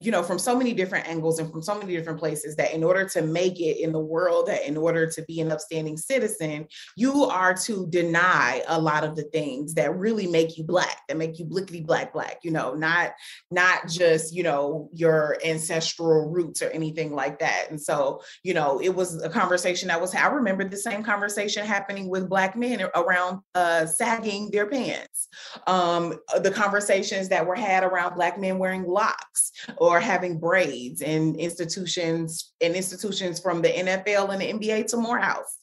you 0.00 0.10
know, 0.10 0.22
from 0.22 0.38
so 0.38 0.56
many 0.56 0.74
different 0.74 1.08
angles 1.08 1.38
and 1.38 1.50
from 1.50 1.62
so 1.62 1.78
many 1.78 1.96
different 1.96 2.18
places 2.18 2.54
that 2.56 2.74
in 2.74 2.84
order 2.84 3.08
to 3.08 3.22
make 3.22 3.60
it 3.60 3.82
in 3.82 3.92
the 3.92 4.00
world, 4.00 4.46
that 4.46 4.66
in 4.66 4.76
order 4.76 5.06
to 5.10 5.22
be 5.22 5.40
an 5.40 5.50
upstanding 5.50 5.96
citizen, 5.96 6.66
you 6.96 7.24
are 7.24 7.54
to 7.54 7.86
deny 7.88 8.62
a 8.68 8.78
lot 8.78 9.04
of 9.04 9.16
the 9.16 9.22
things 9.24 9.74
that 9.74 9.96
really 9.96 10.26
make 10.26 10.58
you 10.58 10.64
black, 10.64 11.00
that 11.08 11.16
make 11.16 11.38
you 11.38 11.46
blickety 11.46 11.84
black 11.84 12.12
black, 12.12 12.40
you 12.42 12.50
know, 12.50 12.74
not 12.74 13.12
not 13.50 13.88
just, 13.88 14.34
you 14.34 14.42
know, 14.42 14.90
your 14.92 15.38
ancestral 15.44 16.28
roots 16.30 16.60
or 16.60 16.68
anything 16.70 17.14
like 17.14 17.38
that. 17.38 17.66
And 17.70 17.80
so, 17.80 18.22
you 18.42 18.52
know, 18.52 18.80
it 18.80 18.94
was 18.94 19.22
a 19.22 19.30
conversation 19.30 19.88
that 19.88 20.00
was 20.00 20.14
I 20.14 20.26
remember 20.26 20.64
the 20.64 20.76
same 20.76 21.02
conversation 21.02 21.64
happening 21.64 22.10
with 22.10 22.28
black 22.28 22.54
men 22.54 22.86
around 22.94 23.40
uh 23.54 23.86
sagging 23.86 24.50
their 24.50 24.66
pants. 24.66 25.28
Um 25.66 26.18
the 26.42 26.50
conversations 26.50 27.30
that 27.30 27.46
were 27.46 27.54
had 27.54 27.82
around 27.82 28.14
black 28.14 28.38
men 28.38 28.58
wearing 28.58 28.84
locks 28.84 29.52
or 29.76 30.00
having 30.00 30.38
braids 30.38 31.02
in 31.02 31.34
institutions 31.36 32.52
in 32.60 32.74
institutions 32.74 33.40
from 33.40 33.62
the 33.62 33.68
NFL 33.68 34.30
and 34.30 34.40
the 34.40 34.52
NBA 34.52 34.86
to 34.88 34.96
Morehouse. 34.96 35.58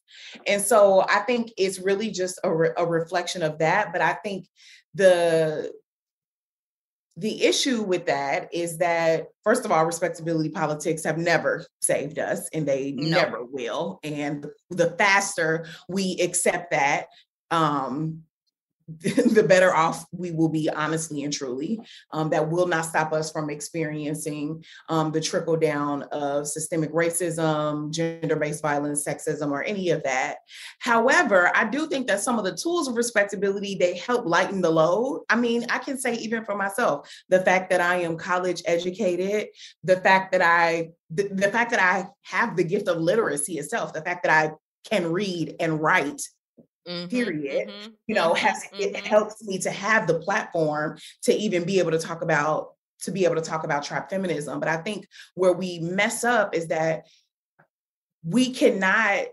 And 0.46 0.62
so 0.62 1.06
I 1.08 1.20
think 1.20 1.52
it's 1.58 1.80
really 1.80 2.12
just 2.12 2.40
a, 2.44 2.54
re- 2.54 2.72
a 2.78 2.86
reflection 2.86 3.44
of 3.44 3.60
that. 3.60 3.92
But 3.92 4.02
I 4.02 4.14
think 4.14 4.48
the 4.94 5.72
the 7.18 7.44
issue 7.44 7.82
with 7.82 8.06
that 8.06 8.48
is 8.54 8.78
that 8.78 9.26
first 9.44 9.66
of 9.66 9.72
all 9.72 9.84
respectability 9.86 10.50
politics 10.50 11.04
have 11.04 11.18
never 11.18 11.66
saved 11.82 12.20
us 12.20 12.48
and 12.54 12.68
they 12.68 12.92
no. 12.92 13.10
never 13.10 13.44
will 13.44 14.00
and 14.04 14.46
the 14.70 14.92
faster 14.92 15.66
we 15.90 16.18
accept 16.22 16.72
that 16.72 17.08
um 17.50 18.22
the 19.00 19.46
better 19.46 19.76
off 19.76 20.06
we 20.14 20.32
will 20.32 20.48
be 20.48 20.70
honestly 20.70 21.24
and 21.24 21.34
truly 21.34 21.78
um, 22.14 22.30
that 22.30 22.50
will 22.50 22.68
not 22.68 22.86
stop 22.86 23.12
us 23.12 23.30
from 23.30 23.50
experiencing 23.50 24.64
um, 24.88 25.12
the 25.12 25.20
trickle 25.20 25.58
down 25.58 26.04
of 26.04 26.48
systemic 26.48 26.92
racism 26.94 27.92
gender-based 27.92 28.62
violence 28.62 29.06
sexism 29.06 29.52
or 29.52 29.62
any 29.64 29.90
of 29.90 30.02
that. 30.04 30.38
However 30.80 31.52
i 31.54 31.66
do 31.66 31.88
think 31.88 32.08
that 32.08 32.22
some 32.22 32.40
of 32.40 32.46
the 32.46 32.56
tools 32.56 32.88
of 32.88 32.96
respectability 32.96 33.76
they 33.76 33.98
help 33.98 34.26
lighten 34.26 34.62
the 34.62 34.70
load. 34.70 35.26
I 35.28 35.36
mean 35.36 35.66
i 35.70 35.80
can 35.80 35.98
say 35.98 36.16
even 36.16 36.46
for 36.46 36.56
myself 36.56 37.12
the 37.28 37.42
fact 37.42 37.70
that 37.72 37.82
i 37.82 37.98
am 37.98 38.16
college 38.18 38.62
educated 38.66 39.48
the 39.84 39.98
fact 39.98 40.32
that 40.32 40.42
i 40.42 40.90
the, 41.10 41.28
the 41.28 41.50
fact 41.50 41.72
that 41.72 41.82
i 41.82 42.08
have 42.24 42.56
the 42.56 42.64
gift 42.64 42.88
of 42.88 43.02
literacy 43.02 43.58
itself 43.58 43.92
the 43.92 44.02
fact 44.02 44.24
that 44.24 44.32
i 44.32 44.54
can 44.90 45.12
read 45.12 45.56
and 45.60 45.82
write 45.82 46.22
Mm-hmm, 46.88 47.08
period 47.10 47.68
mm-hmm, 47.68 47.90
you 48.08 48.16
know 48.16 48.32
mm-hmm, 48.32 48.46
has 48.46 48.64
it 48.80 48.94
mm-hmm. 48.94 49.06
helps 49.06 49.44
me 49.44 49.60
to 49.60 49.70
have 49.70 50.08
the 50.08 50.20
platform 50.20 50.98
to 51.24 51.34
even 51.34 51.66
be 51.66 51.80
able 51.80 51.92
to 51.92 52.00
talk 52.00 52.22
about 52.22 52.70
to 53.02 53.12
be 53.12 53.26
able 53.26 53.36
to 53.36 53.42
talk 53.42 53.66
about 53.66 53.84
trap 53.84 54.10
feminism 54.10 54.62
but 54.62 54.70
i 54.70 54.78
think 54.78 55.06
where 55.36 55.52
we 55.52 55.80
mess 55.80 56.24
up 56.24 56.56
is 56.56 56.70
that 56.70 57.06
we 58.24 58.54
cannot 58.54 59.26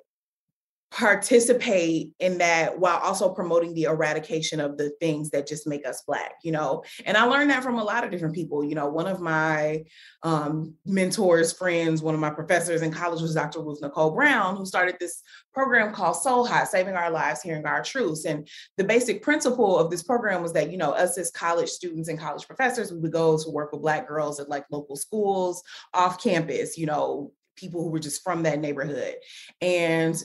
participate 0.95 2.13
in 2.21 2.39
that 2.39 2.79
while 2.79 2.99
also 2.99 3.29
promoting 3.29 3.75
the 3.75 3.83
eradication 3.83 4.61
of 4.61 4.79
the 4.79 4.91
things 5.01 5.29
that 5.31 5.45
just 5.45 5.67
make 5.67 5.85
us 5.85 6.05
black 6.07 6.35
you 6.45 6.53
know? 6.53 6.85
And 7.05 7.17
i 7.17 7.25
learned 7.25 7.51
that 7.51 7.65
from 7.65 7.81
a 7.81 7.85
lot 7.85 8.05
of 8.05 8.13
different 8.13 8.35
people 8.35 8.65
you 8.65 8.77
know? 8.77 8.89
One 8.89 9.09
of 9.09 9.21
my 9.21 9.83
um, 10.23 10.75
mentors 10.87 11.53
friends 11.53 12.01
one 12.01 12.15
of 12.15 12.21
my 12.21 12.31
professors 12.31 12.83
in 12.83 12.93
college 12.93 13.21
was 13.21 13.35
dr 13.35 13.61
ruth 13.61 13.81
nicole 13.83 14.13
brown 14.13 14.57
who 14.57 14.65
started 14.65 14.95
this 15.01 15.23
program 15.53 15.93
called 15.93 16.17
SOLHOT 16.17 16.69
saving 16.69 16.95
our 16.95 17.11
lives 17.11 17.43
hearing 17.43 17.67
our 17.67 17.83
truths. 17.83 18.25
And 18.25 18.47
the 18.77 18.85
basic 18.85 19.21
principle 19.21 19.77
of 19.77 19.91
this 19.91 20.05
program 20.05 20.43
was 20.43 20.53
that 20.53 20.71
you 20.71 20.79
know 20.79 20.93
us 20.93 21.19
as 21.19 21.33
college 21.33 21.71
students 21.71 22.09
and 22.09 22.21
college 22.21 22.47
professors 22.47 22.93
we 22.93 23.01
would 23.01 23.13
go 23.13 23.37
to 23.37 23.51
work 23.51 23.73
with 23.73 23.83
black 23.83 24.07
girls 24.07 24.39
at 24.39 24.49
like 24.49 24.65
local 24.71 24.95
schools 24.95 25.61
off 25.93 26.23
campus 26.23 26.79
you 26.79 26.87
know 26.87 27.33
people 27.57 27.83
who 27.83 27.91
were 27.91 27.99
just 27.99 28.23
from 28.23 28.43
that 28.45 28.61
neighborhood. 28.61 29.15
And 29.61 30.21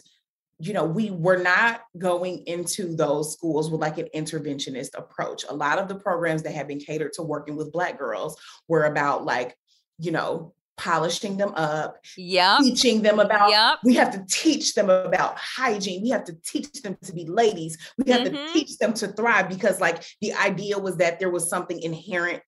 you 0.59 0.73
know, 0.73 0.83
we 0.83 1.09
were 1.09 1.37
not 1.37 1.81
going 1.97 2.45
into 2.45 2.95
those 2.95 3.31
schools 3.33 3.71
with 3.71 3.79
like 3.79 3.97
an 3.97 4.09
interventionist 4.13 4.89
approach. 4.97 5.45
A 5.47 5.55
lot 5.55 5.79
of 5.79 5.87
the 5.87 5.95
programs 5.95 6.43
that 6.43 6.53
have 6.53 6.67
been 6.67 6.79
catered 6.79 7.13
to 7.13 7.23
working 7.23 7.55
with 7.55 7.71
Black 7.71 7.97
girls 7.97 8.39
were 8.67 8.83
about 8.83 9.23
like, 9.23 9.57
you 9.99 10.11
know, 10.11 10.53
polishing 10.77 11.35
them 11.37 11.53
up, 11.55 11.97
yeah, 12.17 12.57
teaching 12.61 13.01
them 13.01 13.19
about. 13.19 13.49
Yep. 13.51 13.79
We 13.83 13.95
have 13.95 14.11
to 14.11 14.25
teach 14.29 14.73
them 14.73 14.89
about 14.89 15.37
hygiene. 15.37 16.01
We 16.01 16.09
have 16.09 16.23
to 16.25 16.35
teach 16.45 16.81
them 16.81 16.97
to 17.03 17.13
be 17.13 17.25
ladies. 17.25 17.77
We 17.97 18.11
have 18.11 18.21
mm-hmm. 18.21 18.35
to 18.35 18.53
teach 18.53 18.77
them 18.77 18.93
to 18.93 19.09
thrive 19.09 19.49
because, 19.49 19.81
like, 19.81 20.03
the 20.21 20.33
idea 20.33 20.77
was 20.77 20.97
that 20.97 21.19
there 21.19 21.29
was 21.29 21.49
something 21.49 21.81
inherent 21.81 22.41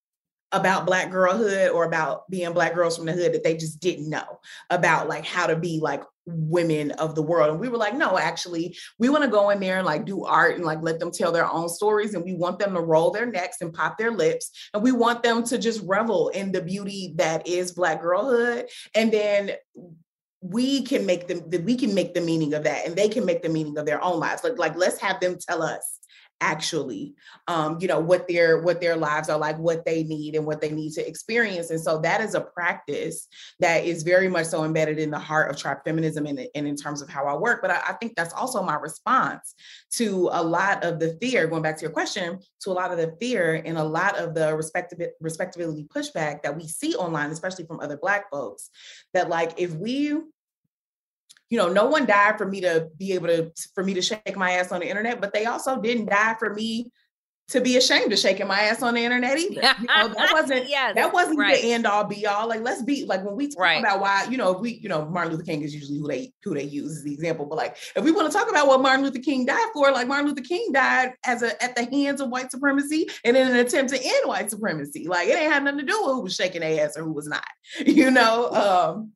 about 0.52 0.86
black 0.86 1.12
girlhood 1.12 1.70
or 1.70 1.86
about 1.86 2.30
being 2.30 2.54
black 2.54 2.74
girls 2.74 2.98
from 2.98 3.06
the 3.06 3.14
hood 3.14 3.34
that 3.34 3.44
they 3.44 3.56
just 3.56 3.80
didn't 3.80 4.10
know 4.10 4.40
about 4.70 5.08
like 5.08 5.26
how 5.26 5.48
to 5.48 5.56
be 5.56 5.80
like 5.82 6.04
women 6.26 6.92
of 6.92 7.16
the 7.16 7.22
world. 7.22 7.50
And 7.50 7.60
we 7.60 7.70
were 7.70 7.78
like 7.78 7.96
no 7.96 8.18
actually 8.18 8.78
we 9.00 9.10
want 9.10 9.24
to 9.24 9.30
go 9.30 9.50
in 9.50 9.60
there 9.60 9.78
and 9.78 9.86
like 9.86 10.06
do 10.06 10.26
art 10.26 10.56
and 10.56 10.66
like 10.66 10.82
let 10.82 11.00
them 11.00 11.12
tell 11.12 11.32
their 11.32 11.50
own 11.50 11.70
stories 11.70 12.14
and 12.14 12.24
we 12.24 12.34
want 12.34 12.60
them 12.60 12.74
to 12.74 12.82
roll 12.82 13.12
their 13.12 13.26
necks 13.26 13.62
and 13.62 13.74
pop 13.74 13.98
their 13.98 14.12
lips 14.12 14.52
and 14.74 14.84
we 14.84 14.92
want 14.92 15.24
them 15.24 15.44
to 15.44 15.58
just 15.58 15.82
revel 15.84 16.30
in 16.30 16.52
the 16.52 16.62
beauty 16.62 17.14
that 17.18 17.48
is 17.48 17.72
black 17.72 18.02
girlhood. 18.02 18.68
And 18.94 19.12
then 19.12 19.52
we 20.42 20.82
can 20.84 21.06
make 21.06 21.28
them 21.28 21.44
we 21.64 21.76
can 21.76 21.94
make 21.94 22.14
the 22.14 22.22
meaning 22.22 22.54
of 22.54 22.64
that 22.64 22.86
and 22.86 22.96
they 22.96 23.08
can 23.08 23.26
make 23.26 23.42
the 23.42 23.50
meaning 23.50 23.78
of 23.78 23.86
their 23.86 24.04
own 24.04 24.20
lives. 24.20 24.44
Like 24.44 24.58
like 24.58 24.76
let's 24.76 25.00
have 25.00 25.20
them 25.20 25.38
tell 25.40 25.64
us 25.64 26.01
actually 26.42 27.14
um, 27.48 27.78
you 27.80 27.88
know 27.88 28.00
what 28.00 28.28
their 28.28 28.62
what 28.62 28.82
their 28.82 28.96
lives 28.96 29.30
are 29.30 29.38
like 29.38 29.58
what 29.60 29.86
they 29.86 30.04
need 30.04 30.36
and 30.36 30.46
what 30.46 30.60
they 30.60 30.72
need 30.72 30.92
to 30.94 31.08
experience. 31.08 31.70
And 31.70 31.80
so 31.80 32.00
that 32.00 32.22
is 32.22 32.36
a 32.36 32.42
practice 32.42 33.28
that 33.60 33.86
is 33.86 34.04
very 34.04 34.28
much 34.28 34.48
so 34.48 34.64
embedded 34.64 35.00
in 35.00 35.12
the 35.12 35.20
heart 35.20 35.50
of 35.50 35.58
trap 35.58 35.86
feminism 35.86 36.26
and, 36.26 36.48
and 36.56 36.68
in 36.68 36.76
terms 36.76 37.02
of 37.02 37.10
how 37.10 37.26
i 37.26 37.36
work. 37.36 37.62
But 37.62 37.72
I, 37.72 37.82
I 37.90 37.94
think 37.94 38.16
that's 38.16 38.34
also 38.34 38.64
my 38.64 38.76
response 38.76 39.56
to 39.94 40.30
a 40.32 40.44
lot 40.44 40.84
of 40.84 41.00
the 41.00 41.18
fear 41.22 41.48
going 41.48 41.62
back 41.62 41.78
to 41.78 41.82
your 41.84 41.92
question 41.92 42.40
to 42.62 42.72
a 42.72 42.74
lot 42.74 42.92
of 42.92 42.98
the 42.98 43.16
fear 43.20 43.62
and 43.66 43.78
a 43.78 43.84
lot 43.84 44.18
of 44.18 44.34
the 44.34 44.56
respectability 44.56 45.14
respectability 45.20 45.88
pushback 45.96 46.42
that 46.44 46.56
we 46.56 46.68
see 46.68 46.96
online 46.96 47.30
especially 47.32 47.66
from 47.66 47.80
other 47.80 47.98
black 47.98 48.30
folks 48.32 48.70
that 49.14 49.30
like 49.30 49.54
if 49.58 49.74
we 49.74 50.18
you 51.52 51.58
know, 51.58 51.68
no 51.68 51.86
one 51.86 52.06
died 52.06 52.38
for 52.38 52.48
me 52.48 52.62
to 52.62 52.88
be 52.98 53.12
able 53.12 53.28
to 53.28 53.52
for 53.76 53.84
me 53.84 53.94
to 53.94 54.02
shake 54.02 54.38
my 54.38 54.54
ass 54.54 54.72
on 54.72 54.80
the 54.80 54.88
internet, 54.88 55.20
but 55.20 55.34
they 55.34 55.46
also 55.46 55.80
didn't 55.80 56.06
die 56.06 56.36
for 56.40 56.54
me 56.54 56.90
to 57.50 57.60
be 57.60 57.76
ashamed 57.76 58.14
of 58.14 58.18
shaking 58.18 58.48
my 58.48 58.62
ass 58.62 58.82
on 58.82 58.94
the 58.94 59.04
internet 59.04 59.38
either. 59.38 59.56
You 59.56 59.62
know, 59.62 60.08
that 60.08 60.30
wasn't 60.32 60.70
yes, 60.70 60.96
that 60.96 61.12
wasn't 61.12 61.40
right. 61.40 61.62
the 61.62 61.74
end 61.74 61.86
all 61.86 62.06
be 62.06 62.26
all. 62.26 62.48
Like 62.48 62.62
let's 62.62 62.82
be 62.82 63.04
like 63.04 63.26
when 63.26 63.36
we 63.36 63.50
talk 63.50 63.60
right. 63.60 63.82
about 63.82 64.00
why, 64.00 64.28
you 64.30 64.38
know, 64.38 64.54
we, 64.54 64.76
you 64.76 64.88
know, 64.88 65.04
Martin 65.10 65.34
Luther 65.34 65.44
King 65.44 65.62
is 65.62 65.76
usually 65.76 66.00
who 66.00 66.08
they 66.08 66.32
who 66.42 66.54
they 66.54 66.64
use 66.64 66.96
as 67.00 67.04
the 67.04 67.14
example. 67.14 67.46
But 67.46 67.58
like 67.58 67.76
if 67.98 68.02
we 68.06 68.14
want 68.14 68.32
to 68.32 68.38
talk 68.38 68.50
about 68.50 68.68
what 68.68 68.82
Martin 68.82 69.04
Luther 69.04 69.20
King 69.20 69.46
died 69.46 69.70
for, 69.74 69.92
like 69.92 70.08
Martin 70.08 70.30
Luther 70.30 70.44
King 70.44 70.72
died 70.72 71.12
as 71.26 71.44
a 71.44 71.62
at 71.62 71.76
the 71.76 71.84
hands 71.84 72.22
of 72.22 72.30
white 72.30 72.50
supremacy 72.50 73.10
and 73.26 73.36
in 73.36 73.46
an 73.46 73.58
attempt 73.58 73.92
to 73.92 74.02
end 74.02 74.26
white 74.26 74.50
supremacy. 74.50 75.10
Like 75.10 75.28
it 75.28 75.38
ain't 75.38 75.52
had 75.52 75.66
nothing 75.66 75.80
to 75.80 75.86
do 75.86 76.02
with 76.02 76.14
who 76.14 76.22
was 76.22 76.34
shaking 76.34 76.62
their 76.62 76.86
ass 76.86 76.96
or 76.96 77.04
who 77.04 77.12
was 77.12 77.28
not, 77.28 77.44
you 77.86 78.10
know. 78.10 78.50
Um, 78.52 79.12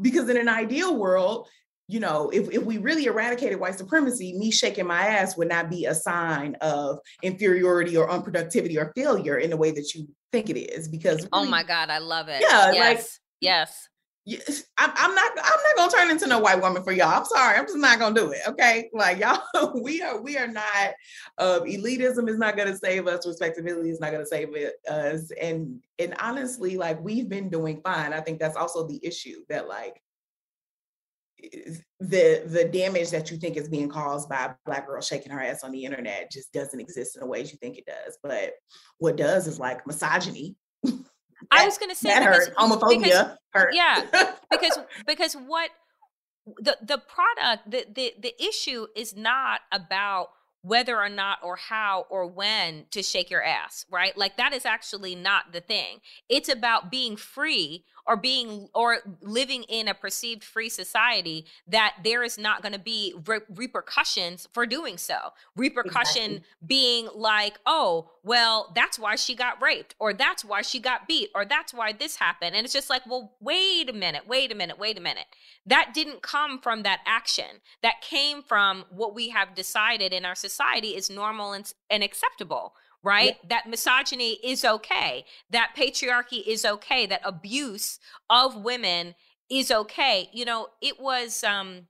because 0.00 0.28
in 0.28 0.36
an 0.36 0.48
ideal 0.48 0.96
world, 0.96 1.48
you 1.90 1.98
know, 1.98 2.30
if, 2.30 2.48
if 2.52 2.62
we 2.64 2.78
really 2.78 3.06
eradicated 3.06 3.58
white 3.58 3.76
supremacy, 3.76 4.32
me 4.38 4.52
shaking 4.52 4.86
my 4.86 5.06
ass 5.06 5.36
would 5.36 5.48
not 5.48 5.68
be 5.68 5.86
a 5.86 5.94
sign 5.94 6.56
of 6.60 7.00
inferiority 7.22 7.96
or 7.96 8.08
unproductivity 8.08 8.76
or 8.76 8.92
failure 8.94 9.38
in 9.38 9.50
the 9.50 9.56
way 9.56 9.72
that 9.72 9.92
you 9.94 10.08
think 10.30 10.48
it 10.50 10.56
is. 10.56 10.86
Because 10.86 11.26
oh 11.32 11.40
really, 11.40 11.50
my 11.50 11.62
God, 11.64 11.90
I 11.90 11.98
love 11.98 12.28
it. 12.28 12.42
Yeah, 12.42 12.70
yes. 12.72 12.78
like 12.78 13.06
yes. 13.40 13.86
Yes, 14.26 14.64
I'm, 14.76 14.90
I'm 14.96 15.14
not. 15.14 15.32
I'm 15.42 15.60
not 15.64 15.76
gonna 15.76 15.90
turn 15.90 16.10
into 16.10 16.26
no 16.26 16.38
white 16.38 16.60
woman 16.60 16.84
for 16.84 16.92
y'all. 16.92 17.08
I'm 17.08 17.24
sorry. 17.24 17.56
I'm 17.56 17.64
just 17.64 17.78
not 17.78 17.98
gonna 17.98 18.14
do 18.14 18.30
it. 18.30 18.40
Okay, 18.46 18.90
like 18.92 19.18
y'all, 19.18 19.80
we 19.82 20.02
are. 20.02 20.20
We 20.20 20.36
are 20.36 20.46
not. 20.46 20.92
Uh, 21.38 21.60
elitism 21.60 22.28
is 22.28 22.38
not 22.38 22.56
gonna 22.56 22.76
save 22.76 23.06
us. 23.06 23.26
Respectability 23.26 23.88
is 23.88 23.98
not 23.98 24.12
gonna 24.12 24.26
save 24.26 24.54
it, 24.54 24.74
us. 24.88 25.32
And 25.40 25.82
and 25.98 26.14
honestly, 26.20 26.76
like 26.76 27.02
we've 27.02 27.30
been 27.30 27.48
doing 27.48 27.80
fine. 27.82 28.12
I 28.12 28.20
think 28.20 28.38
that's 28.38 28.56
also 28.56 28.86
the 28.86 29.00
issue 29.02 29.42
that 29.48 29.66
like 29.66 30.00
the 32.00 32.42
the 32.46 32.68
damage 32.72 33.10
that 33.10 33.30
you 33.30 33.36
think 33.36 33.56
is 33.56 33.68
being 33.68 33.88
caused 33.88 34.28
by 34.28 34.44
a 34.44 34.54
black 34.64 34.86
girl 34.86 35.00
shaking 35.00 35.32
her 35.32 35.40
ass 35.40 35.62
on 35.62 35.72
the 35.72 35.84
internet 35.84 36.30
just 36.30 36.52
doesn't 36.52 36.80
exist 36.80 37.16
in 37.16 37.20
the 37.20 37.26
ways 37.26 37.52
you 37.52 37.58
think 37.58 37.78
it 37.78 37.86
does. 37.86 38.18
But 38.22 38.52
what 38.98 39.16
does 39.16 39.46
is 39.46 39.58
like 39.58 39.86
misogyny. 39.86 40.56
I 41.50 41.64
was 41.64 41.78
going 41.78 41.90
to 41.90 41.96
say 41.96 42.10
that 42.10 42.20
because, 42.20 42.48
hurt. 42.48 42.56
Homophobia 42.56 43.02
because, 43.02 43.38
hurt. 43.52 43.74
Yeah, 43.74 44.32
because 44.50 44.78
because 45.06 45.34
what 45.34 45.70
the 46.58 46.76
the 46.82 46.98
product 46.98 47.70
the 47.70 47.86
the 47.92 48.14
the 48.20 48.42
issue 48.42 48.86
is 48.94 49.16
not 49.16 49.60
about 49.72 50.30
whether 50.62 50.98
or 50.98 51.08
not 51.08 51.38
or 51.42 51.56
how 51.56 52.06
or 52.10 52.26
when 52.26 52.84
to 52.90 53.02
shake 53.02 53.30
your 53.30 53.42
ass, 53.42 53.86
right? 53.90 54.16
Like 54.16 54.36
that 54.36 54.52
is 54.52 54.66
actually 54.66 55.14
not 55.14 55.52
the 55.52 55.60
thing. 55.60 56.00
It's 56.28 56.48
about 56.48 56.90
being 56.90 57.16
free 57.16 57.84
or 58.06 58.16
being 58.16 58.68
or 58.74 58.98
living 59.20 59.64
in 59.64 59.88
a 59.88 59.94
perceived 59.94 60.44
free 60.44 60.68
society 60.68 61.46
that 61.66 61.94
there 62.04 62.22
is 62.22 62.38
not 62.38 62.62
going 62.62 62.72
to 62.72 62.78
be 62.78 63.14
re- 63.26 63.40
repercussions 63.54 64.48
for 64.52 64.66
doing 64.66 64.98
so. 64.98 65.32
Repercussion 65.56 66.22
exactly. 66.22 66.46
being 66.66 67.08
like, 67.14 67.58
"Oh, 67.66 68.10
well, 68.22 68.72
that's 68.74 68.98
why 68.98 69.16
she 69.16 69.34
got 69.34 69.60
raped 69.62 69.94
or 69.98 70.12
that's 70.12 70.44
why 70.44 70.62
she 70.62 70.80
got 70.80 71.08
beat 71.08 71.30
or 71.34 71.44
that's 71.44 71.72
why 71.72 71.92
this 71.92 72.16
happened." 72.16 72.54
And 72.54 72.64
it's 72.64 72.74
just 72.74 72.90
like, 72.90 73.06
"Well, 73.06 73.34
wait 73.40 73.88
a 73.88 73.92
minute. 73.92 74.26
Wait 74.26 74.52
a 74.52 74.54
minute. 74.54 74.78
Wait 74.78 74.98
a 74.98 75.00
minute." 75.00 75.26
That 75.66 75.92
didn't 75.94 76.22
come 76.22 76.58
from 76.58 76.82
that 76.82 77.00
action. 77.06 77.60
That 77.82 78.00
came 78.00 78.42
from 78.42 78.84
what 78.90 79.14
we 79.14 79.28
have 79.30 79.54
decided 79.54 80.12
in 80.12 80.24
our 80.24 80.34
society 80.34 80.96
is 80.96 81.10
normal 81.10 81.52
and, 81.52 81.72
and 81.88 82.02
acceptable, 82.02 82.74
right? 83.02 83.36
Yeah. 83.42 83.48
That 83.48 83.68
misogyny 83.68 84.38
is 84.44 84.64
okay. 84.64 85.24
That 85.50 85.72
patriarchy 85.76 86.46
is 86.46 86.64
okay. 86.64 87.06
That 87.06 87.22
abuse 87.24 87.98
of 88.28 88.56
women 88.56 89.14
is 89.50 89.70
okay. 89.70 90.28
You 90.32 90.44
know, 90.44 90.68
it 90.80 91.00
was 91.00 91.44
um 91.44 91.88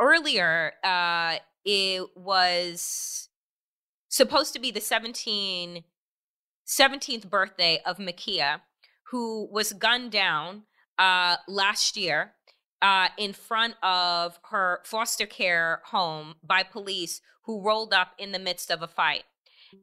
earlier 0.00 0.72
uh 0.82 1.36
it 1.64 2.06
was 2.16 3.28
supposed 4.08 4.52
to 4.54 4.58
be 4.58 4.70
the 4.70 4.80
17 4.80 5.84
17th 6.66 7.28
birthday 7.28 7.80
of 7.84 7.98
Ma'Khia 7.98 8.60
who 9.10 9.48
was 9.50 9.72
gunned 9.72 10.10
down 10.10 10.62
uh 10.98 11.36
last 11.46 11.96
year 11.96 12.32
uh, 12.82 13.08
in 13.18 13.32
front 13.32 13.74
of 13.82 14.38
her 14.50 14.80
foster 14.84 15.26
care 15.26 15.82
home 15.86 16.34
by 16.42 16.62
police 16.62 17.20
who 17.44 17.62
rolled 17.62 17.92
up 17.92 18.12
in 18.18 18.32
the 18.32 18.38
midst 18.38 18.70
of 18.70 18.82
a 18.82 18.88
fight. 18.88 19.24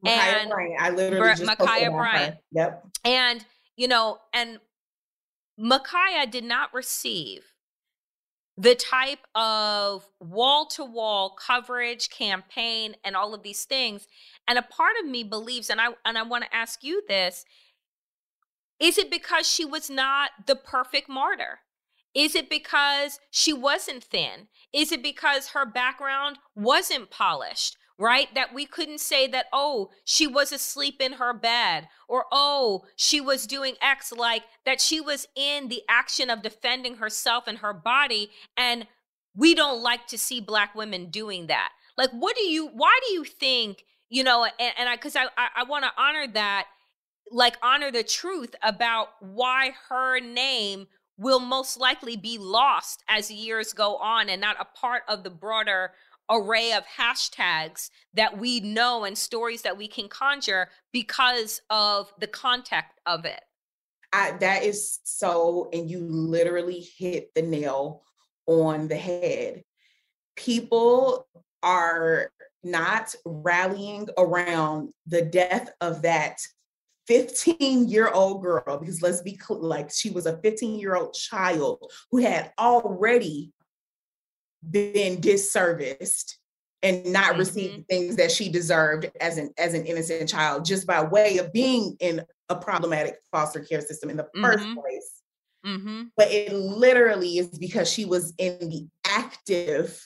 And 0.05 0.49
Bryant. 0.49 0.81
I 0.81 0.89
literally 0.89 1.29
just 1.29 1.43
Ma'Khia 1.43 1.91
Bryant. 1.91 2.37
Yep. 2.51 2.87
And 3.05 3.45
you 3.75 3.87
know, 3.87 4.19
and 4.33 4.59
Ma'Khia 5.59 6.29
did 6.29 6.43
not 6.43 6.73
receive 6.73 7.43
the 8.57 8.75
type 8.75 9.19
of 9.35 10.07
wall 10.19 10.65
to 10.65 10.83
wall 10.83 11.35
coverage 11.35 12.09
campaign 12.09 12.95
and 13.03 13.15
all 13.15 13.33
of 13.35 13.43
these 13.43 13.65
things 13.65 14.07
and 14.47 14.57
a 14.57 14.63
part 14.63 14.93
of 14.99 15.07
me 15.07 15.23
believes 15.23 15.69
and 15.69 15.79
I 15.79 15.89
and 16.05 16.17
I 16.17 16.23
want 16.23 16.43
to 16.43 16.55
ask 16.55 16.83
you 16.83 17.03
this 17.07 17.45
is 18.79 18.97
it 18.97 19.11
because 19.11 19.47
she 19.47 19.63
was 19.63 19.91
not 19.91 20.31
the 20.47 20.55
perfect 20.55 21.07
martyr 21.07 21.59
is 22.17 22.33
it 22.33 22.49
because 22.49 23.19
she 23.29 23.53
wasn't 23.53 24.03
thin? 24.03 24.47
Is 24.73 24.91
it 24.91 25.03
because 25.03 25.49
her 25.49 25.67
background 25.67 26.39
wasn't 26.55 27.11
polished? 27.11 27.77
Right? 27.99 28.33
That 28.35 28.53
we 28.53 28.65
couldn't 28.65 28.99
say 28.99 29.27
that, 29.27 29.47
oh, 29.51 29.89
she 30.05 30.27
was 30.27 30.51
asleep 30.51 31.01
in 31.01 31.13
her 31.13 31.33
bed, 31.33 31.87
or 32.07 32.25
oh, 32.31 32.83
she 32.95 33.19
was 33.19 33.47
doing 33.47 33.73
X, 33.81 34.11
like 34.11 34.43
that 34.65 34.79
she 34.79 35.01
was 35.01 35.27
in 35.35 35.67
the 35.67 35.81
action 35.89 36.29
of 36.29 36.43
defending 36.43 36.97
herself 36.97 37.47
and 37.47 37.57
her 37.57 37.73
body. 37.73 38.29
And 38.55 38.85
we 39.35 39.55
don't 39.55 39.81
like 39.81 40.05
to 40.07 40.17
see 40.17 40.39
Black 40.39 40.75
women 40.75 41.09
doing 41.09 41.47
that. 41.47 41.71
Like, 41.97 42.11
what 42.11 42.35
do 42.35 42.43
you, 42.43 42.67
why 42.67 42.99
do 43.07 43.13
you 43.13 43.23
think, 43.23 43.83
you 44.09 44.23
know, 44.23 44.45
and, 44.45 44.73
and 44.77 44.87
I, 44.87 44.97
cause 44.97 45.15
I, 45.15 45.25
I, 45.35 45.47
I 45.57 45.63
want 45.63 45.83
to 45.83 45.91
honor 45.97 46.27
that, 46.33 46.67
like, 47.31 47.57
honor 47.63 47.91
the 47.91 48.03
truth 48.03 48.53
about 48.61 49.09
why 49.19 49.71
her 49.89 50.19
name 50.19 50.87
will 51.17 51.39
most 51.39 51.79
likely 51.79 52.15
be 52.15 52.37
lost 52.37 53.03
as 53.09 53.31
years 53.31 53.73
go 53.73 53.95
on 53.97 54.29
and 54.29 54.39
not 54.39 54.55
a 54.59 54.79
part 54.79 55.01
of 55.07 55.23
the 55.23 55.31
broader 55.31 55.91
array 56.29 56.73
of 56.73 56.83
hashtags 56.85 57.89
that 58.13 58.37
we 58.37 58.59
know 58.59 59.03
and 59.03 59.17
stories 59.17 59.61
that 59.61 59.77
we 59.77 59.87
can 59.87 60.07
conjure 60.07 60.69
because 60.91 61.61
of 61.69 62.11
the 62.19 62.27
context 62.27 62.99
of 63.05 63.25
it. 63.25 63.41
I, 64.13 64.31
that 64.39 64.63
is 64.63 64.99
so, 65.03 65.69
and 65.73 65.89
you 65.89 65.99
literally 65.99 66.87
hit 66.97 67.33
the 67.35 67.41
nail 67.41 68.03
on 68.45 68.87
the 68.87 68.95
head. 68.95 69.63
People 70.35 71.27
are 71.63 72.31
not 72.63 73.13
rallying 73.25 74.07
around 74.17 74.89
the 75.05 75.21
death 75.21 75.69
of 75.81 76.01
that 76.03 76.37
15 77.07 77.87
year 77.87 78.09
old 78.09 78.41
girl, 78.41 78.77
because 78.77 79.01
let's 79.01 79.21
be 79.21 79.35
clear, 79.35 79.59
like 79.59 79.89
she 79.91 80.09
was 80.09 80.25
a 80.25 80.37
15 80.39 80.79
year 80.79 80.95
old 80.95 81.13
child 81.13 81.91
who 82.11 82.17
had 82.17 82.51
already 82.59 83.51
been 84.69 85.21
disserviced 85.21 86.33
and 86.83 87.05
not 87.11 87.31
mm-hmm. 87.31 87.39
received 87.39 87.87
things 87.87 88.15
that 88.17 88.31
she 88.31 88.49
deserved 88.49 89.09
as 89.19 89.37
an 89.37 89.51
as 89.57 89.73
an 89.73 89.85
innocent 89.85 90.29
child 90.29 90.63
just 90.65 90.85
by 90.85 91.03
way 91.03 91.37
of 91.37 91.51
being 91.51 91.95
in 91.99 92.23
a 92.49 92.55
problematic 92.55 93.17
foster 93.31 93.59
care 93.59 93.81
system 93.81 94.09
in 94.09 94.17
the 94.17 94.27
1st 94.35 94.55
mm-hmm. 94.55 94.79
place. 94.79 95.11
Mm-hmm. 95.65 96.03
But 96.15 96.31
it 96.31 96.53
literally 96.53 97.39
is 97.39 97.57
because 97.57 97.91
she 97.91 98.05
was 98.05 98.33
in 98.37 98.57
the 98.69 98.87
active 99.05 100.01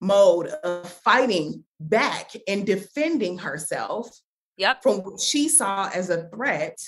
mode 0.00 0.48
of 0.48 0.88
fighting 0.88 1.64
back 1.80 2.32
and 2.46 2.66
defending 2.66 3.38
herself 3.38 4.10
Yep. 4.58 4.82
From 4.82 4.98
what 4.98 5.20
she 5.20 5.48
saw 5.48 5.88
as 5.88 6.10
a 6.10 6.28
threat 6.28 6.78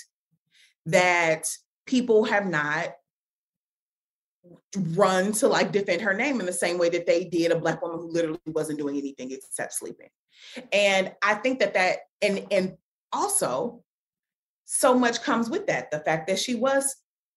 that 0.87 1.49
people 1.87 2.25
have 2.25 2.45
not 2.45 2.89
run 4.95 5.31
to 5.33 5.47
like 5.47 5.71
defend 5.71 6.01
her 6.01 6.13
name 6.13 6.39
in 6.39 6.45
the 6.45 6.53
same 6.53 6.77
way 6.77 6.89
that 6.89 7.05
they 7.05 7.25
did 7.25 7.51
a 7.51 7.59
black 7.59 7.81
woman 7.81 7.99
who 7.99 8.11
literally 8.11 8.39
wasn't 8.47 8.79
doing 8.79 8.97
anything 8.97 9.31
except 9.31 9.73
sleeping. 9.73 10.09
And 10.71 11.13
I 11.21 11.35
think 11.35 11.59
that 11.59 11.73
that 11.75 11.99
and 12.21 12.47
and 12.51 12.77
also 13.11 13.83
so 14.65 14.97
much 14.97 15.21
comes 15.21 15.49
with 15.49 15.67
that 15.67 15.91
the 15.91 15.99
fact 15.99 16.27
that 16.27 16.39
she 16.39 16.55
was 16.55 16.95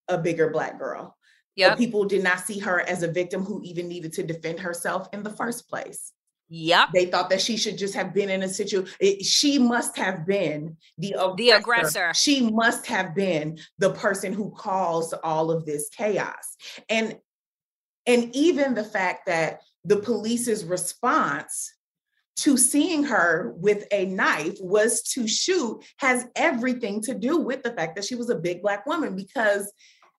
a 0.09 0.17
bigger 0.19 0.51
black 0.51 0.79
girl. 0.79 1.17
Yeah. 1.57 1.75
People 1.75 2.05
did 2.05 2.23
not 2.23 2.41
see 2.41 2.59
her 2.61 2.81
as 2.81 3.03
a 3.03 3.13
victim 3.13 3.45
who 3.45 3.63
even 3.63 3.89
needed 3.89 4.13
to 4.15 4.23
defend 4.23 4.61
herself 4.61 5.09
in 5.13 5.23
the 5.23 5.31
first 5.31 5.69
place. 5.69 6.13
Yep. 6.49 6.91
They 6.93 7.07
thought 7.07 7.31
that 7.31 7.41
she 7.41 7.57
should 7.57 7.79
just 7.79 7.95
have 7.95 8.13
been 8.13 8.31
in 8.31 8.43
a 8.43 8.49
situation. 8.49 8.93
Eh, 9.01 9.23
she 9.23 9.59
must 9.59 9.97
have 9.97 10.27
been 10.27 10.77
the 10.99 11.13
aggressor. 11.13 11.35
The 11.37 11.51
aggressor. 11.51 12.15
She 12.15 12.51
must 12.51 12.87
have 12.87 13.15
been 13.15 13.59
the 13.79 13.91
person 13.91 14.33
who 14.33 14.51
caused 14.51 15.15
all 15.23 15.51
of 15.51 15.65
this 15.65 15.89
chaos. 15.89 16.57
And 16.89 17.19
and 18.07 18.35
even 18.37 18.75
the 18.75 18.85
fact 18.85 19.27
that 19.27 19.61
the 19.85 19.97
police's 19.97 20.65
response 20.65 21.73
to 22.37 22.57
seeing 22.57 23.05
her 23.05 23.55
with 23.57 23.87
a 23.93 24.07
knife 24.07 24.57
was 24.61 25.03
to 25.03 25.29
shoot 25.29 25.83
has 25.99 26.27
everything 26.35 27.01
to 27.01 27.15
do 27.15 27.39
with 27.39 27.63
the 27.63 27.73
fact 27.73 27.95
that 27.95 28.05
she 28.05 28.17
was 28.17 28.29
a 28.29 28.35
big 28.35 28.61
black 28.61 28.85
woman 28.87 29.15
because 29.15 29.73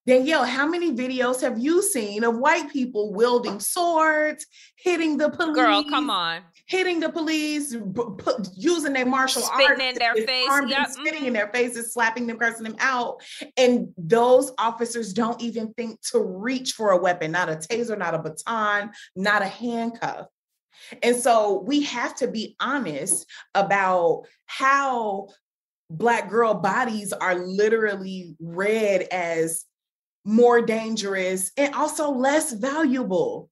Danielle, 0.06 0.44
how 0.44 0.66
many 0.68 0.92
videos 0.92 1.40
have 1.40 1.58
you 1.58 1.82
seen 1.82 2.22
of 2.22 2.38
white 2.38 2.70
people 2.70 3.12
wielding 3.12 3.58
swords, 3.58 4.46
hitting 4.76 5.16
the 5.16 5.30
police? 5.30 5.56
Girl, 5.56 5.82
come 5.82 6.10
on. 6.10 6.42
Hitting 6.66 7.00
the 7.00 7.08
police, 7.08 7.74
b- 7.74 8.02
p- 8.18 8.32
using 8.54 8.92
their 8.92 9.06
martial 9.06 9.42
spitting 9.42 9.66
arts. 9.66 9.82
in 9.82 9.94
their 9.96 10.14
face. 10.14 10.48
Yep. 10.68 10.88
Spitting 10.90 11.14
mm-hmm. 11.14 11.26
in 11.26 11.32
their 11.32 11.48
faces, 11.48 11.92
slapping 11.92 12.28
them, 12.28 12.38
cursing 12.38 12.64
them 12.64 12.76
out. 12.78 13.20
And 13.56 13.92
those 13.98 14.52
officers 14.58 15.12
don't 15.12 15.40
even 15.42 15.72
think 15.74 16.00
to 16.12 16.20
reach 16.20 16.72
for 16.72 16.92
a 16.92 16.98
weapon, 16.98 17.32
not 17.32 17.48
a 17.48 17.56
taser, 17.56 17.98
not 17.98 18.14
a 18.14 18.18
baton, 18.20 18.92
not 19.16 19.42
a 19.42 19.46
handcuff. 19.46 20.26
And 21.02 21.16
so 21.16 21.62
we 21.66 21.82
have 21.82 22.14
to 22.16 22.28
be 22.28 22.54
honest 22.60 23.26
about 23.54 24.22
how 24.46 25.28
Black 25.90 26.28
girl 26.28 26.54
bodies 26.54 27.12
are 27.12 27.34
literally 27.34 28.36
read 28.40 29.02
as 29.12 29.64
more 30.26 30.60
dangerous 30.60 31.52
and 31.56 31.74
also 31.74 32.10
less 32.10 32.52
valuable. 32.52 33.48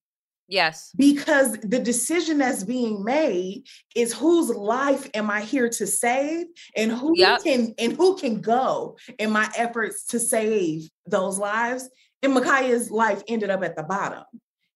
Yes. 0.49 0.91
Because 0.97 1.53
the 1.61 1.79
decision 1.79 2.39
that's 2.39 2.65
being 2.65 3.03
made 3.03 3.65
is 3.97 4.13
whose 4.13 4.51
life 4.51 5.09
am 5.15 5.31
I 5.31 5.41
here 5.41 5.71
to 5.71 5.87
save 5.87 6.47
and 6.77 6.93
who 6.93 7.15
yep. 7.17 7.43
can 7.43 7.75
and 7.79 7.95
who 7.95 8.17
can 8.17 8.43
go 8.43 8.99
in 9.19 9.31
my 9.31 9.49
efforts 9.57 10.05
to 10.07 10.21
save 10.21 10.91
those 11.07 11.39
lives. 11.39 11.89
And 12.23 12.37
Ma'Khia's 12.37 12.91
life 12.91 13.23
ended 13.27 13.49
up 13.51 13.63
at 13.63 13.77
the 13.77 13.85
bottom. 13.85 14.25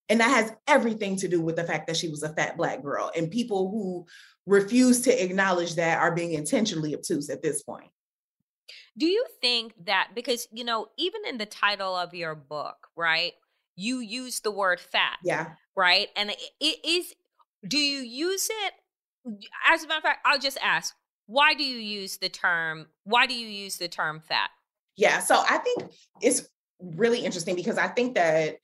And 0.08 0.20
that 0.20 0.30
has 0.30 0.52
everything 0.66 1.16
to 1.16 1.28
do 1.28 1.42
with 1.42 1.56
the 1.56 1.64
fact 1.64 1.87
that 1.88 1.96
she 1.96 2.08
was 2.08 2.22
a 2.22 2.32
fat 2.32 2.56
black 2.56 2.82
girl. 2.82 3.11
And 3.14 3.30
people 3.30 3.70
who 3.70 4.06
refuse 4.46 5.02
to 5.02 5.22
acknowledge 5.22 5.74
that 5.74 5.98
are 5.98 6.14
being 6.14 6.32
intentionally 6.32 6.94
obtuse 6.94 7.28
at 7.28 7.42
this 7.42 7.62
point. 7.62 7.90
Do 8.98 9.06
you 9.06 9.24
think 9.40 9.72
that 9.87 10.11
because 10.14 10.48
you 10.52 10.64
know 10.64 10.88
even 10.98 11.22
in 11.26 11.38
the 11.38 11.46
title 11.46 11.94
of 11.96 12.14
your 12.14 12.34
book, 12.34 12.88
right? 12.96 13.32
You 13.76 14.00
use 14.00 14.40
the 14.40 14.50
word 14.50 14.80
fat. 14.80 15.18
Yeah. 15.22 15.50
Right? 15.76 16.08
And 16.16 16.30
it, 16.30 16.40
it 16.61 16.84
is 16.84 17.14
do 17.66 17.78
you 17.78 18.00
use 18.00 18.48
it 18.50 18.74
as 19.68 19.84
a 19.84 19.88
matter 19.88 19.98
of 19.98 20.02
fact, 20.02 20.20
I'll 20.24 20.38
just 20.38 20.58
ask, 20.62 20.94
why 21.26 21.54
do 21.54 21.62
you 21.62 21.78
use 21.78 22.16
the 22.16 22.28
term 22.28 22.87
why 23.04 23.26
do 23.26 23.34
you 23.34 23.46
use 23.46 23.76
the 23.76 23.88
term 23.88 24.20
fat? 24.20 24.50
Yeah. 24.96 25.20
So 25.20 25.37
I 25.48 25.58
think 25.58 25.90
it's 26.20 26.48
really 26.80 27.20
interesting 27.20 27.54
because 27.54 27.78
I 27.78 27.88
think 27.88 28.14
that 28.16 28.56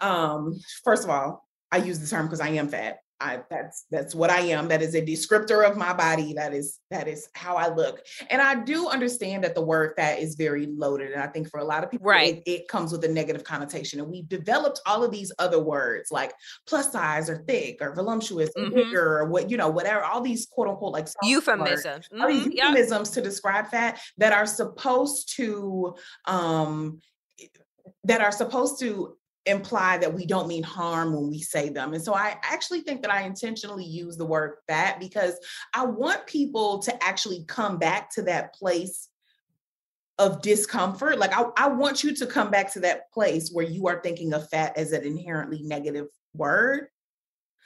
um 0.00 0.60
first 0.84 1.04
of 1.04 1.10
all, 1.10 1.48
I 1.70 1.78
use 1.78 2.00
the 2.00 2.06
term 2.06 2.26
because 2.26 2.40
I 2.40 2.48
am 2.48 2.68
fat. 2.68 2.98
I, 3.22 3.40
that's 3.48 3.86
that's 3.90 4.14
what 4.14 4.30
I 4.30 4.40
am. 4.40 4.68
That 4.68 4.82
is 4.82 4.94
a 4.94 5.00
descriptor 5.02 5.68
of 5.68 5.76
my 5.76 5.92
body. 5.92 6.34
That 6.34 6.52
is 6.52 6.80
that 6.90 7.06
is 7.06 7.28
how 7.34 7.56
I 7.56 7.72
look. 7.72 8.00
And 8.30 8.42
I 8.42 8.56
do 8.56 8.88
understand 8.88 9.44
that 9.44 9.54
the 9.54 9.62
word 9.62 9.94
fat 9.96 10.18
is 10.18 10.34
very 10.34 10.66
loaded. 10.66 11.12
And 11.12 11.22
I 11.22 11.28
think 11.28 11.48
for 11.48 11.60
a 11.60 11.64
lot 11.64 11.84
of 11.84 11.90
people, 11.90 12.06
right. 12.06 12.42
it, 12.44 12.50
it 12.50 12.68
comes 12.68 12.90
with 12.92 13.04
a 13.04 13.08
negative 13.08 13.44
connotation. 13.44 14.00
And 14.00 14.10
we've 14.10 14.28
developed 14.28 14.80
all 14.86 15.04
of 15.04 15.10
these 15.12 15.30
other 15.38 15.60
words 15.62 16.10
like 16.10 16.32
plus 16.66 16.90
size 16.90 17.30
or 17.30 17.44
thick 17.46 17.78
or 17.80 17.94
voluptuous 17.94 18.50
or 18.56 18.64
Mhm. 18.64 18.74
bigger 18.74 19.18
or 19.18 19.26
what, 19.26 19.50
you 19.50 19.56
know, 19.56 19.68
whatever, 19.70 20.02
all 20.02 20.20
these 20.20 20.46
quote 20.46 20.68
unquote 20.68 20.92
like 20.92 21.06
Euphemisms. 21.22 22.08
all 22.20 22.28
these 22.28 22.46
Mhm, 22.46 22.54
yep. 22.54 22.68
euphemisms 22.70 23.10
to 23.10 23.20
describe 23.22 23.68
fat 23.68 24.00
that 24.18 24.32
are 24.32 24.46
supposed 24.46 25.36
to 25.36 25.94
um 26.26 27.00
that 28.04 28.20
are 28.20 28.32
supposed 28.32 28.78
to 28.80 29.16
imply 29.46 29.98
that 29.98 30.14
we 30.14 30.24
don't 30.24 30.48
mean 30.48 30.62
harm 30.62 31.14
when 31.14 31.28
we 31.28 31.40
say 31.40 31.68
them. 31.68 31.94
And 31.94 32.02
so 32.02 32.14
I 32.14 32.36
actually 32.42 32.80
think 32.80 33.02
that 33.02 33.10
I 33.10 33.22
intentionally 33.22 33.84
use 33.84 34.16
the 34.16 34.26
word 34.26 34.58
fat 34.68 35.00
because 35.00 35.34
I 35.74 35.84
want 35.84 36.26
people 36.26 36.78
to 36.80 37.04
actually 37.04 37.44
come 37.48 37.78
back 37.78 38.10
to 38.14 38.22
that 38.22 38.54
place 38.54 39.08
of 40.18 40.42
discomfort. 40.42 41.18
Like 41.18 41.36
I, 41.36 41.46
I 41.56 41.68
want 41.68 42.04
you 42.04 42.14
to 42.14 42.26
come 42.26 42.50
back 42.50 42.72
to 42.74 42.80
that 42.80 43.10
place 43.12 43.50
where 43.50 43.64
you 43.64 43.88
are 43.88 44.00
thinking 44.00 44.32
of 44.32 44.48
fat 44.48 44.76
as 44.76 44.92
an 44.92 45.02
inherently 45.02 45.62
negative 45.62 46.06
word. 46.34 46.88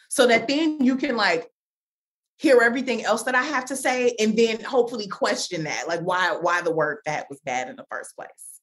So 0.09 0.27
that 0.29 0.49
then 0.49 0.83
you 0.83 0.97
can 0.97 1.17
like 1.17 1.51
hear 2.39 2.61
everything 2.63 3.05
else 3.05 3.25
that 3.25 3.35
I 3.35 3.43
have 3.43 3.67
to 3.67 3.77
say 3.77 4.15
and 4.19 4.37
then 4.37 4.63
hopefully 4.63 5.09
question 5.09 5.65
that, 5.65 5.89
like 5.89 6.01
why 6.01 6.39
why 6.41 6.63
the 6.63 6.73
word 6.73 6.99
fat 7.05 7.27
was 7.29 7.41
bad 7.41 7.69
in 7.69 7.77
the 7.77 7.87
first 7.91 8.15
place. 8.17 8.56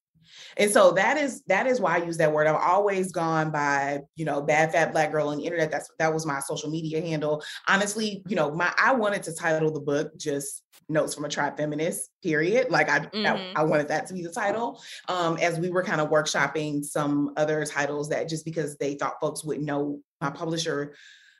And 0.57 0.71
so 0.71 0.91
that 0.91 1.17
is 1.17 1.41
that 1.47 1.67
is 1.67 1.79
why 1.79 1.95
I 1.95 2.05
use 2.05 2.17
that 2.17 2.31
word. 2.31 2.47
I've 2.47 2.55
always 2.55 3.11
gone 3.11 3.51
by, 3.51 4.01
you 4.15 4.25
know, 4.25 4.41
bad 4.41 4.71
fat 4.71 4.91
black 4.91 5.11
girl 5.11 5.29
on 5.29 5.37
the 5.37 5.45
internet. 5.45 5.71
That's 5.71 5.89
that 5.99 6.13
was 6.13 6.25
my 6.25 6.39
social 6.39 6.69
media 6.69 7.01
handle. 7.01 7.43
Honestly, 7.67 8.23
you 8.27 8.35
know, 8.35 8.51
my 8.53 8.73
I 8.77 8.93
wanted 8.93 9.23
to 9.23 9.35
title 9.35 9.71
the 9.71 9.79
book 9.79 10.17
just 10.17 10.63
notes 10.89 11.15
from 11.15 11.23
a 11.23 11.29
trap 11.29 11.57
feminist 11.57 12.09
period 12.21 12.69
like 12.69 12.89
I, 12.89 12.99
Mhm. 12.99 13.55
I 13.55 13.61
i 13.61 13.63
wanted 13.63 13.87
that 13.87 14.05
to 14.07 14.13
be 14.13 14.21
the 14.21 14.31
title 14.31 14.81
um 15.07 15.37
as 15.37 15.57
we 15.57 15.69
were 15.69 15.83
kind 15.83 16.01
of 16.01 16.09
workshopping 16.09 16.83
some 16.83 17.31
other 17.37 17.63
titles 17.65 18.09
that 18.09 18.27
just 18.27 18.43
because 18.43 18.75
they 18.77 18.95
thought 18.95 19.13
folks 19.21 19.45
would 19.45 19.61
know 19.61 20.01
my 20.19 20.29
publisher 20.29 20.93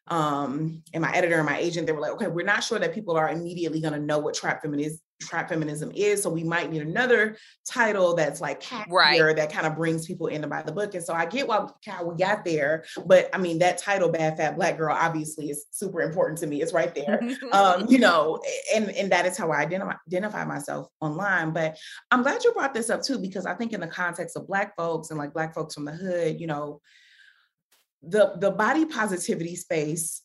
um 0.07 0.83
and 0.93 1.01
my 1.01 1.11
editor 1.13 1.35
and 1.37 1.45
my 1.45 1.57
agent 1.57 1.87
they 1.87 1.93
were 1.93 2.01
like 2.01 2.11
okay 2.11 2.27
we're 2.27 2.45
not 2.45 2.63
sure 2.63 2.79
that 2.79 2.93
people 2.93 3.15
are 3.15 3.29
immediately 3.29 3.79
going 3.81 3.93
to 3.93 3.99
know 3.99 4.19
what 4.19 4.33
trap 4.35 4.61
feminism 4.61 4.99
trap 5.27 5.49
feminism 5.49 5.91
is 5.95 6.23
so 6.23 6.29
we 6.29 6.43
might 6.43 6.71
need 6.71 6.81
another 6.81 7.37
title 7.65 8.15
that's 8.15 8.41
like 8.41 8.63
Right. 8.89 9.19
catchier 9.19 9.35
that 9.35 9.51
kind 9.51 9.67
of 9.67 9.75
brings 9.75 10.05
people 10.05 10.27
in 10.27 10.41
to 10.41 10.47
buy 10.47 10.61
the 10.61 10.71
book 10.71 10.93
and 10.95 11.03
so 11.03 11.13
i 11.13 11.25
get 11.25 11.47
why 11.47 11.67
how 11.85 12.03
we 12.05 12.15
got 12.15 12.43
there 12.43 12.83
but 13.05 13.29
i 13.33 13.37
mean 13.37 13.59
that 13.59 13.77
title 13.77 14.09
bad 14.09 14.37
fat 14.37 14.55
black 14.55 14.77
girl 14.77 14.95
obviously 14.99 15.49
is 15.49 15.65
super 15.71 16.01
important 16.01 16.37
to 16.39 16.47
me 16.47 16.61
it's 16.61 16.73
right 16.73 16.95
there 16.95 17.21
um 17.53 17.85
you 17.87 17.99
know 17.99 18.41
and 18.73 18.89
and 18.91 19.11
that 19.11 19.25
is 19.25 19.37
how 19.37 19.51
i 19.51 19.57
identify 19.59 19.93
identify 20.07 20.43
myself 20.43 20.87
online 21.01 21.51
but 21.51 21.77
i'm 22.11 22.23
glad 22.23 22.43
you 22.43 22.51
brought 22.53 22.73
this 22.73 22.89
up 22.89 23.01
too 23.03 23.19
because 23.19 23.45
i 23.45 23.53
think 23.53 23.73
in 23.73 23.79
the 23.81 23.87
context 23.87 24.35
of 24.35 24.47
black 24.47 24.75
folks 24.75 25.09
and 25.09 25.19
like 25.19 25.33
black 25.33 25.53
folks 25.53 25.73
from 25.75 25.85
the 25.85 25.91
hood 25.91 26.39
you 26.41 26.47
know 26.47 26.81
the 28.01 28.33
the 28.39 28.51
body 28.51 28.85
positivity 28.85 29.55
space 29.55 30.22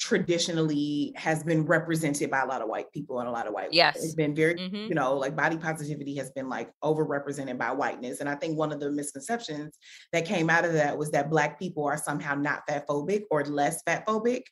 traditionally 0.00 1.12
has 1.16 1.42
been 1.44 1.64
represented 1.64 2.30
by 2.30 2.40
a 2.40 2.46
lot 2.46 2.62
of 2.62 2.68
white 2.68 2.90
people 2.92 3.20
and 3.20 3.28
a 3.28 3.30
lot 3.30 3.46
of 3.46 3.52
white. 3.54 3.72
Yes. 3.72 3.96
it's 4.02 4.14
been 4.14 4.34
very 4.34 4.54
Mhm. 4.54 4.88
you 4.88 4.94
know 4.94 5.14
like 5.16 5.34
body 5.36 5.56
positivity 5.56 6.14
has 6.16 6.30
been 6.32 6.48
like 6.48 6.70
overrepresented 6.82 7.58
by 7.58 7.70
whiteness 7.72 8.20
and 8.20 8.28
i 8.28 8.34
think 8.34 8.56
one 8.58 8.72
of 8.72 8.80
the 8.80 8.90
misconceptions 8.90 9.78
that 10.12 10.24
came 10.24 10.50
out 10.50 10.64
of 10.64 10.72
that 10.72 10.96
was 10.96 11.10
that 11.10 11.30
black 11.30 11.58
people 11.58 11.84
are 11.84 11.96
somehow 11.96 12.34
not 12.34 12.62
fat 12.68 12.86
phobic 12.88 13.22
or 13.30 13.44
less 13.44 13.82
fat 13.86 14.06
phobic 14.06 14.42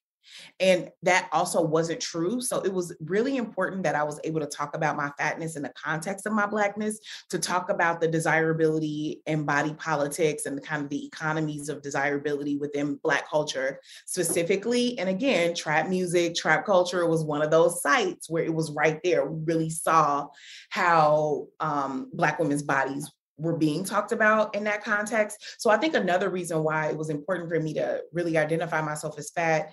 and 0.61 0.91
that 1.03 1.29
also 1.33 1.63
wasn't 1.63 2.01
true. 2.01 2.41
So 2.41 2.61
it 2.61 2.73
was 2.73 2.95
really 3.01 3.37
important 3.37 3.83
that 3.85 3.95
I 3.95 4.03
was 4.03 4.21
able 4.25 4.41
to 4.41 4.47
talk 4.47 4.75
about 4.75 4.97
my 4.97 5.11
fatness 5.19 5.57
in 5.57 5.63
the 5.63 5.73
context 5.77 6.27
of 6.27 6.33
my 6.33 6.47
blackness, 6.47 6.99
to 7.31 7.39
talk 7.39 7.71
about 7.71 8.01
the 8.01 8.09
desirability 8.09 9.23
and 9.27 9.47
body 9.47 9.75
politics 9.75 10.47
and 10.47 10.57
the 10.57 10.63
kind 10.63 10.83
of 10.83 10.91
the 10.91 11.07
economies 11.07 11.69
of 11.69 11.83
desirability 11.83 12.57
within 12.57 12.97
black 13.03 13.29
culture 13.29 13.81
specifically. 14.07 14.99
And 14.99 15.09
again, 15.09 15.55
trap 15.55 15.89
music, 15.89 16.35
trap 16.35 16.65
culture 16.65 17.07
was 17.07 17.25
one 17.25 17.43
of 17.43 17.51
those 17.51 17.83
sites 17.83 18.29
where 18.29 18.45
it 18.45 18.55
was 18.55 18.73
right 18.73 19.01
there. 19.03 19.25
We 19.27 19.43
really 19.45 19.71
saw 19.71 20.29
how 20.71 21.49
um, 21.61 22.11
black 22.13 22.39
women's 22.39 22.63
bodies 22.63 23.11
were 23.39 23.57
being 23.57 23.85
talked 23.85 24.13
about 24.13 24.55
in 24.55 24.65
that 24.65 24.85
context. 24.85 25.57
So 25.59 25.71
I 25.71 25.77
think 25.77 25.95
another 25.95 26.31
reason 26.31 26.63
why 26.63 26.89
it 26.89 26.97
was 26.97 27.11
important 27.11 27.49
for 27.49 27.59
me 27.59 27.75
to 27.75 28.03
really 28.13 28.39
identify 28.39 28.81
myself 28.81 29.19
as 29.19 29.31
fat 29.31 29.73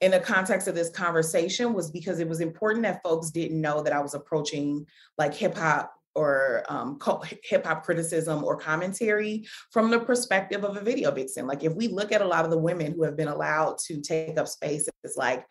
in 0.00 0.12
the 0.12 0.20
context 0.20 0.68
of 0.68 0.74
this 0.74 0.90
conversation 0.90 1.72
was 1.72 1.90
because 1.90 2.20
it 2.20 2.28
was 2.28 2.40
important 2.40 2.84
that 2.84 3.02
folks 3.02 3.30
didn't 3.30 3.60
know 3.60 3.82
that 3.82 3.92
I 3.92 4.00
was 4.00 4.14
approaching 4.14 4.86
like 5.16 5.34
hip 5.34 5.56
hop 5.56 5.92
or 6.14 6.64
um, 6.68 6.98
hip 7.42 7.66
hop 7.66 7.84
criticism 7.84 8.44
or 8.44 8.56
commentary 8.56 9.46
from 9.70 9.90
the 9.90 10.00
perspective 10.00 10.64
of 10.64 10.76
a 10.76 10.80
video 10.80 11.10
vixen. 11.10 11.46
Like 11.46 11.64
if 11.64 11.74
we 11.74 11.88
look 11.88 12.12
at 12.12 12.22
a 12.22 12.26
lot 12.26 12.44
of 12.44 12.50
the 12.50 12.58
women 12.58 12.92
who 12.92 13.04
have 13.04 13.16
been 13.16 13.28
allowed 13.28 13.78
to 13.86 14.00
take 14.00 14.38
up 14.38 14.48
space 14.48 14.88
like 15.16 15.44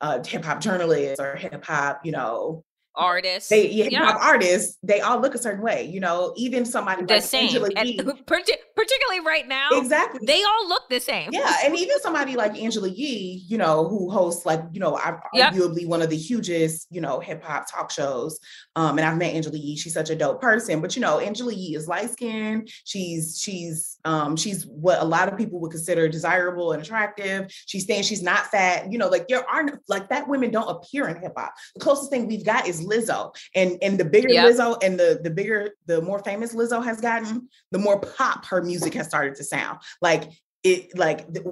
uh, 0.00 0.22
hip 0.24 0.44
hop 0.44 0.60
journalists 0.60 1.20
or 1.20 1.36
hip 1.36 1.64
hop, 1.64 2.00
you 2.04 2.12
know, 2.12 2.64
Artists. 3.00 3.48
they 3.48 3.68
yeah, 3.70 3.88
yeah. 3.90 4.16
artists, 4.20 4.78
they 4.82 5.00
all 5.00 5.20
look 5.20 5.34
a 5.34 5.38
certain 5.38 5.62
way. 5.62 5.84
You 5.86 6.00
know, 6.00 6.32
even 6.36 6.64
somebody 6.64 7.04
the 7.04 7.14
like 7.14 7.22
same. 7.22 7.46
Angela 7.48 7.68
And 7.76 7.88
Yee, 7.88 7.96
particularly 8.26 9.20
right 9.24 9.48
now, 9.48 9.68
exactly. 9.72 10.20
they 10.26 10.42
all 10.42 10.68
look 10.68 10.88
the 10.88 11.00
same. 11.00 11.30
Yeah, 11.32 11.54
and 11.64 11.76
even 11.76 12.00
somebody 12.00 12.36
like 12.36 12.56
Angela 12.60 12.88
Yee, 12.88 13.44
you 13.48 13.58
know, 13.58 13.88
who 13.88 14.10
hosts 14.10 14.44
like, 14.46 14.62
you 14.72 14.80
know, 14.80 14.98
Yep. 15.32 15.54
arguably 15.54 15.86
one 15.86 16.02
of 16.02 16.10
the 16.10 16.16
hugest, 16.16 16.86
you 16.90 17.00
know, 17.00 17.20
hip 17.20 17.42
hop 17.42 17.70
talk 17.70 17.90
shows. 17.90 18.38
Um, 18.76 18.98
and 18.98 19.06
I've 19.06 19.16
met 19.18 19.34
Angela 19.34 19.56
Yee. 19.56 19.76
She's 19.76 19.94
such 19.94 20.10
a 20.10 20.16
dope 20.16 20.40
person. 20.40 20.80
But 20.80 20.94
you 20.96 21.02
know, 21.02 21.18
Angela 21.18 21.52
Yee 21.52 21.74
is 21.76 21.88
light 21.88 22.10
skinned. 22.10 22.70
She's 22.84 23.38
she's 23.40 23.98
um 24.04 24.36
she's 24.36 24.66
what 24.66 25.00
a 25.00 25.04
lot 25.04 25.28
of 25.30 25.36
people 25.36 25.60
would 25.60 25.70
consider 25.70 26.08
desirable 26.08 26.72
and 26.72 26.82
attractive. 26.82 27.50
She's 27.66 27.86
saying 27.86 28.02
she's 28.04 28.22
not 28.22 28.46
fat. 28.46 28.90
You 28.92 28.98
know, 28.98 29.08
like 29.08 29.28
there 29.28 29.48
aren't 29.48 29.78
like 29.88 30.08
that 30.10 30.28
women 30.28 30.50
don't 30.50 30.68
appear 30.68 31.08
in 31.08 31.20
hip 31.20 31.32
hop. 31.36 31.52
The 31.74 31.80
closest 31.80 32.10
thing 32.10 32.26
we've 32.26 32.44
got 32.44 32.66
is 32.66 32.82
Lizzo. 32.90 33.34
And 33.54 33.78
and 33.82 33.98
the 33.98 34.04
bigger 34.04 34.28
Yep. 34.30 34.46
Lizzo 34.54 34.82
and 34.82 34.98
the 34.98 35.20
the 35.22 35.30
bigger 35.30 35.70
the 35.86 36.02
more 36.02 36.18
famous 36.22 36.54
Lizzo 36.54 36.82
has 36.84 37.00
gotten, 37.00 37.48
the 37.70 37.78
more 37.78 38.00
pop 38.00 38.44
her 38.46 38.62
music 38.62 38.94
has 38.94 39.06
started 39.06 39.34
to 39.36 39.44
sound. 39.44 39.78
Like 40.02 40.24
it 40.64 40.96
like 40.98 41.32
th- 41.32 41.46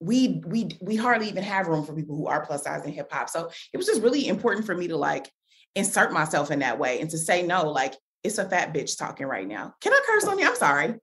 we 0.00 0.42
we 0.46 0.68
we 0.80 0.96
hardly 0.96 1.28
even 1.28 1.42
have 1.44 1.68
room 1.68 1.84
for 1.84 1.94
people 1.94 2.16
who 2.16 2.26
are 2.26 2.44
plus 2.44 2.64
size 2.64 2.84
in 2.84 2.92
hip 2.92 3.10
hop. 3.12 3.28
So 3.30 3.50
it 3.72 3.76
was 3.76 3.86
just 3.86 4.02
really 4.02 4.28
important 4.28 4.66
for 4.66 4.74
me 4.74 4.88
to 4.88 4.96
like 4.96 5.30
insert 5.74 6.12
myself 6.12 6.50
in 6.50 6.58
that 6.58 6.78
way 6.78 7.00
and 7.00 7.08
to 7.10 7.16
say 7.18 7.42
no, 7.46 7.70
like 7.70 7.94
it's 8.24 8.38
a 8.38 8.48
fat 8.48 8.72
bitch 8.74 8.98
talking 8.98 9.26
right 9.26 9.46
now. 9.48 9.74
Can 9.80 9.92
I 9.92 10.00
curse 10.06 10.24
on 10.26 10.38
you? 10.38 10.46
I'm 10.46 10.54
sorry. 10.56 10.94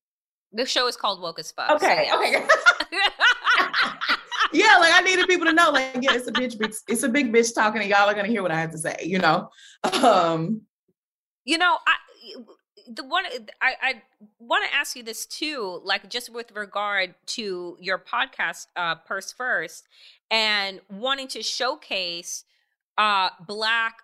The 0.53 0.65
show 0.65 0.87
is 0.87 0.95
called 0.95 1.21
Woke 1.21 1.39
as 1.39 1.51
Fuck. 1.51 1.69
so 1.69 1.75
Okay, 1.75 2.05
yeah. 2.07 2.15
okay. 2.15 2.45
yeah, 4.53 4.77
like 4.79 4.93
I 4.93 5.01
needed 5.01 5.27
people 5.27 5.45
to 5.47 5.53
know, 5.53 5.71
like, 5.71 5.97
yeah, 6.01 6.13
it's 6.13 6.27
a 6.27 6.31
bitch, 6.31 6.59
it's 6.87 7.03
a 7.03 7.09
big 7.09 7.33
bitch 7.33 7.53
talking, 7.53 7.81
and 7.81 7.89
y'all 7.89 8.09
are 8.09 8.13
gonna 8.13 8.27
hear 8.27 8.41
what 8.41 8.51
I 8.51 8.59
have 8.59 8.71
to 8.71 8.77
say, 8.77 8.95
you 9.03 9.19
know. 9.19 9.49
Um, 10.03 10.61
you 11.45 11.57
know, 11.57 11.77
I 11.87 11.95
the 12.89 13.03
one 13.03 13.25
I, 13.61 13.73
I 13.81 14.01
want 14.39 14.69
to 14.69 14.75
ask 14.75 14.95
you 14.95 15.03
this 15.03 15.25
too, 15.25 15.81
like 15.83 16.09
just 16.09 16.31
with 16.33 16.51
regard 16.53 17.13
to 17.27 17.77
your 17.79 17.99
podcast, 17.99 18.67
uh, 18.75 18.95
Purse 18.95 19.31
First, 19.31 19.87
and 20.31 20.81
wanting 20.89 21.27
to 21.29 21.43
showcase 21.43 22.43
uh 22.97 23.29
black 23.47 24.01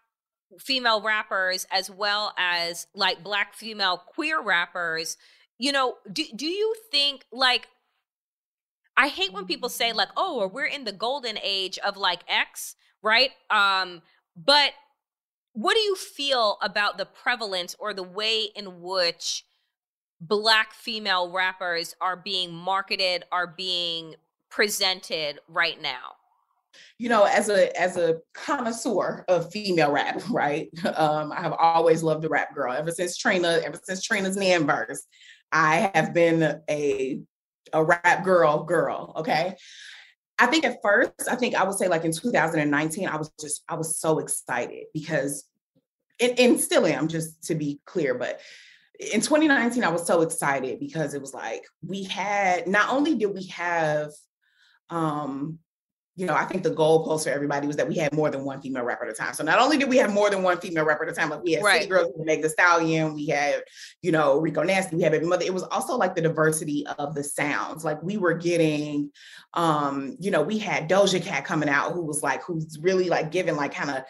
female 0.59 1.01
rappers 1.01 1.67
as 1.71 1.89
well 1.89 2.33
as 2.37 2.87
like 2.93 3.23
black 3.23 3.53
female 3.55 3.97
queer 3.97 4.41
rappers. 4.41 5.17
You 5.57 5.71
know, 5.71 5.95
do 6.11 6.23
do 6.35 6.45
you 6.45 6.75
think 6.91 7.25
like 7.31 7.67
I 8.97 9.07
hate 9.07 9.33
when 9.33 9.45
people 9.45 9.69
say 9.69 9.93
like, 9.93 10.09
"Oh, 10.15 10.47
we're 10.47 10.65
in 10.65 10.83
the 10.83 10.91
golden 10.91 11.37
age 11.43 11.77
of 11.79 11.97
like 11.97 12.21
X," 12.27 12.75
right? 13.01 13.31
Um, 13.49 14.01
but 14.35 14.71
what 15.53 15.75
do 15.75 15.79
you 15.79 15.95
feel 15.95 16.57
about 16.61 16.97
the 16.97 17.05
prevalence 17.05 17.75
or 17.79 17.93
the 17.93 18.03
way 18.03 18.49
in 18.55 18.81
which 18.81 19.45
black 20.19 20.73
female 20.73 21.31
rappers 21.31 21.95
are 22.01 22.15
being 22.17 22.53
marketed, 22.53 23.23
are 23.31 23.47
being 23.47 24.15
presented 24.49 25.39
right 25.47 25.81
now? 25.81 26.15
you 26.97 27.09
know, 27.09 27.23
as 27.23 27.49
a 27.49 27.79
as 27.79 27.97
a 27.97 28.17
connoisseur 28.33 29.25
of 29.27 29.51
female 29.51 29.91
rap, 29.91 30.21
right? 30.29 30.69
Um, 30.95 31.31
I 31.31 31.41
have 31.41 31.53
always 31.53 32.03
loved 32.03 32.21
the 32.23 32.29
rap 32.29 32.53
girl 32.53 32.73
ever 32.73 32.91
since 32.91 33.17
Trina, 33.17 33.61
ever 33.63 33.79
since 33.83 34.01
Trina's 34.01 34.37
Nann 34.37 34.65
verse. 34.65 35.05
I 35.51 35.91
have 35.93 36.13
been 36.13 36.61
a 36.69 37.21
a 37.75 37.83
rap 37.83 38.23
girl 38.23 38.63
girl. 38.63 39.13
Okay. 39.17 39.55
I 40.37 40.47
think 40.47 40.65
at 40.65 40.79
first, 40.81 41.29
I 41.29 41.35
think 41.35 41.55
I 41.55 41.63
would 41.63 41.77
say 41.77 41.87
like 41.87 42.03
in 42.03 42.11
2019, 42.11 43.07
I 43.07 43.15
was 43.15 43.31
just, 43.39 43.63
I 43.69 43.75
was 43.75 43.99
so 43.99 44.19
excited 44.19 44.85
because 44.93 45.45
and, 46.19 46.39
and 46.39 46.59
still 46.59 46.85
am, 46.85 47.07
just 47.07 47.43
to 47.45 47.55
be 47.55 47.79
clear, 47.85 48.15
but 48.15 48.39
in 48.99 49.21
2019, 49.21 49.83
I 49.83 49.89
was 49.89 50.07
so 50.07 50.21
excited 50.21 50.79
because 50.79 51.13
it 51.13 51.21
was 51.21 51.33
like 51.33 51.65
we 51.85 52.03
had 52.03 52.67
not 52.67 52.89
only 52.89 53.15
did 53.15 53.33
we 53.33 53.47
have 53.47 54.11
um 54.89 55.59
you 56.17 56.25
know, 56.25 56.33
I 56.33 56.45
think 56.45 56.63
the 56.63 56.71
goalpost 56.71 57.25
for 57.25 57.29
everybody 57.29 57.67
was 57.67 57.75
that 57.75 57.89
we 57.89 57.95
had 57.95 58.13
more 58.13 58.29
than 58.29 58.45
one 58.45 58.61
female 58.61 58.83
rapper 58.83 59.05
at 59.05 59.11
a 59.11 59.13
time. 59.13 59.33
So 59.33 59.43
not 59.43 59.59
only 59.59 59.77
did 59.77 59.89
we 59.89 59.97
have 59.97 60.13
more 60.13 60.29
than 60.29 60.43
one 60.43 60.57
female 60.59 60.85
rapper 60.85 61.03
at 61.03 61.11
a 61.11 61.13
time, 61.13 61.29
like 61.29 61.43
we 61.43 61.51
had 61.53 61.63
right. 61.63 61.81
City 61.81 61.89
Girls, 61.89 62.13
we 62.15 62.21
had 62.21 62.25
Meg 62.25 62.41
Thee 62.41 62.49
Stallion, 62.49 63.13
we 63.13 63.27
had, 63.27 63.63
you 64.01 64.13
know, 64.13 64.39
Rico 64.39 64.63
Nasty, 64.63 64.95
we 64.95 65.01
had 65.01 65.11
Baby 65.11 65.25
Mother. 65.25 65.43
It 65.43 65.53
was 65.53 65.63
also 65.63 65.97
like 65.97 66.15
the 66.15 66.21
diversity 66.21 66.85
of 66.99 67.15
the 67.15 67.23
sounds. 67.23 67.83
Like 67.83 68.01
we 68.01 68.15
were 68.15 68.33
getting, 68.33 69.11
um, 69.55 70.15
you 70.19 70.31
know, 70.31 70.41
we 70.41 70.57
had 70.57 70.89
Doja 70.89 71.21
Cat 71.21 71.43
coming 71.43 71.67
out, 71.67 71.91
who 71.91 72.01
was 72.01 72.23
like, 72.23 72.41
who's 72.43 72.79
really 72.79 73.09
like 73.09 73.31
giving 73.31 73.57
like 73.57 73.73
kind 73.73 73.89
of 73.89 74.03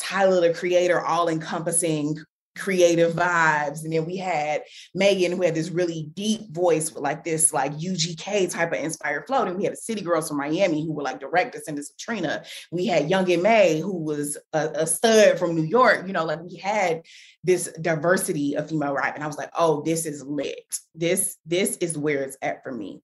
Tyler 0.00 0.40
the 0.40 0.52
Creator, 0.52 1.00
all 1.00 1.28
encompassing 1.28 2.16
creative 2.56 3.12
vibes. 3.12 3.84
And 3.84 3.92
then 3.92 4.06
we 4.06 4.16
had 4.16 4.62
Megan 4.94 5.32
who 5.32 5.42
had 5.42 5.54
this 5.54 5.70
really 5.70 6.10
deep 6.14 6.52
voice 6.52 6.92
with 6.92 7.02
like 7.02 7.24
this 7.24 7.52
like 7.52 7.72
UGK 7.74 8.50
type 8.50 8.72
of 8.72 8.78
inspired 8.78 9.26
flow. 9.26 9.44
And 9.44 9.56
we 9.56 9.64
had 9.64 9.74
the 9.74 9.78
City 9.78 10.00
Girls 10.00 10.28
from 10.28 10.38
Miami 10.38 10.84
who 10.84 10.92
were 10.92 11.02
like 11.02 11.20
direct 11.20 11.52
descendants 11.52 11.90
of 11.90 11.98
Trina. 11.98 12.44
We 12.70 12.86
had 12.86 13.10
Young 13.10 13.30
M.A 13.30 13.66
who 13.80 13.96
was 13.98 14.36
a, 14.52 14.70
a, 14.74 14.86
stud 14.86 15.38
from 15.38 15.54
New 15.54 15.64
York. 15.64 16.06
You 16.06 16.12
know, 16.12 16.24
like 16.24 16.42
we 16.42 16.56
had 16.56 17.02
this 17.44 17.72
diversity 17.80 18.56
of 18.56 18.68
female 18.68 18.94
rap. 18.94 19.14
And 19.14 19.24
I 19.24 19.26
was 19.26 19.38
like, 19.38 19.50
oh, 19.56 19.82
this 19.82 20.06
is 20.06 20.24
lit. 20.24 20.64
This, 20.94 21.36
this 21.44 21.76
is 21.78 21.96
where 21.96 22.22
it's 22.22 22.36
at 22.42 22.62
for 22.62 22.72
me. 22.72 23.00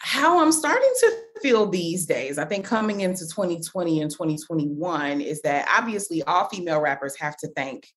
How 0.00 0.40
I'm 0.40 0.52
starting 0.52 0.92
to 1.00 1.16
feel 1.42 1.66
these 1.66 2.06
days, 2.06 2.38
I 2.38 2.44
think 2.44 2.64
coming 2.64 3.00
into 3.00 3.26
2020 3.26 4.00
and 4.00 4.10
2021, 4.10 5.20
is 5.20 5.42
that 5.42 5.68
obviously 5.76 6.22
all 6.22 6.48
female 6.48 6.80
rappers 6.80 7.18
have 7.18 7.36
to 7.38 7.48
thank 7.48 7.88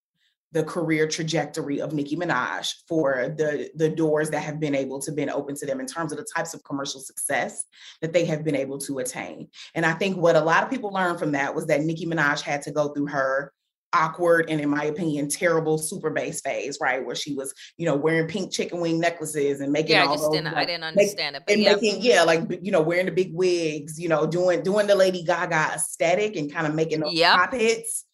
the 0.51 0.63
career 0.63 1.07
trajectory 1.07 1.79
of 1.81 1.93
Nicki 1.93 2.15
Minaj 2.15 2.73
for 2.87 3.33
the 3.37 3.69
the 3.75 3.89
doors 3.89 4.29
that 4.31 4.43
have 4.43 4.59
been 4.59 4.75
able 4.75 4.99
to 5.01 5.11
been 5.11 5.29
open 5.29 5.55
to 5.55 5.65
them 5.65 5.79
in 5.79 5.85
terms 5.85 6.11
of 6.11 6.17
the 6.17 6.27
types 6.35 6.53
of 6.53 6.63
commercial 6.63 6.99
success 6.99 7.63
that 8.01 8.13
they 8.13 8.25
have 8.25 8.43
been 8.43 8.55
able 8.55 8.77
to 8.79 8.99
attain. 8.99 9.47
And 9.75 9.85
I 9.85 9.93
think 9.93 10.17
what 10.17 10.35
a 10.35 10.41
lot 10.41 10.63
of 10.63 10.69
people 10.69 10.91
learned 10.91 11.19
from 11.19 11.31
that 11.33 11.55
was 11.55 11.67
that 11.67 11.81
Nicki 11.81 12.05
Minaj 12.05 12.41
had 12.41 12.61
to 12.63 12.71
go 12.71 12.89
through 12.89 13.07
her 13.07 13.53
awkward 13.93 14.49
and 14.49 14.61
in 14.61 14.69
my 14.69 14.85
opinion 14.85 15.27
terrible 15.27 15.77
super 15.77 16.09
bass 16.09 16.39
phase 16.41 16.77
right 16.79 17.05
where 17.05 17.15
she 17.15 17.33
was 17.33 17.53
you 17.77 17.85
know 17.85 17.95
wearing 17.95 18.27
pink 18.27 18.51
chicken 18.51 18.79
wing 18.79 18.99
necklaces 18.99 19.59
and 19.59 19.71
making 19.71 19.91
yeah 19.91 20.03
all 20.03 20.11
I 20.11 20.13
just 20.13 20.23
those, 20.23 20.31
didn't 20.31 20.45
like, 20.45 20.55
I 20.55 20.65
didn't 20.65 20.83
understand 20.85 21.33
make, 21.33 21.41
it 21.41 21.43
but 21.45 21.59
yeah. 21.59 21.73
making 21.73 22.01
yeah 22.01 22.23
like 22.23 22.59
you 22.61 22.71
know 22.71 22.81
wearing 22.81 23.07
the 23.07 23.11
big 23.11 23.33
wigs 23.33 23.99
you 23.99 24.07
know 24.07 24.25
doing 24.25 24.63
doing 24.63 24.87
the 24.87 24.95
Lady 24.95 25.23
Gaga 25.23 25.73
aesthetic 25.75 26.37
and 26.37 26.51
kind 26.51 26.67
of 26.67 26.73
making 26.73 27.01
those 27.01 27.13
yep. 27.13 27.35
pop 27.35 27.53
hits 27.53 28.05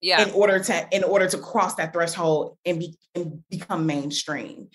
yeah. 0.00 0.22
in 0.22 0.30
order 0.32 0.58
to 0.58 0.88
in 0.92 1.04
order 1.04 1.28
to 1.28 1.38
cross 1.38 1.74
that 1.76 1.92
threshold 1.92 2.56
and, 2.64 2.80
be, 2.80 2.96
and 3.14 3.42
become 3.50 3.86
mainstream. 3.86 4.68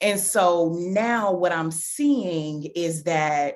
And 0.00 0.20
so 0.20 0.74
now 0.78 1.32
what 1.32 1.52
I'm 1.52 1.70
seeing 1.70 2.64
is 2.74 3.04
that 3.04 3.54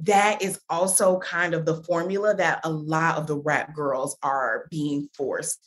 that 0.00 0.42
is 0.42 0.60
also 0.68 1.18
kind 1.20 1.54
of 1.54 1.64
the 1.64 1.82
formula 1.84 2.34
that 2.34 2.60
a 2.64 2.70
lot 2.70 3.16
of 3.16 3.26
the 3.26 3.36
rap 3.36 3.74
girls 3.74 4.16
are 4.22 4.66
being 4.70 5.08
forced 5.16 5.60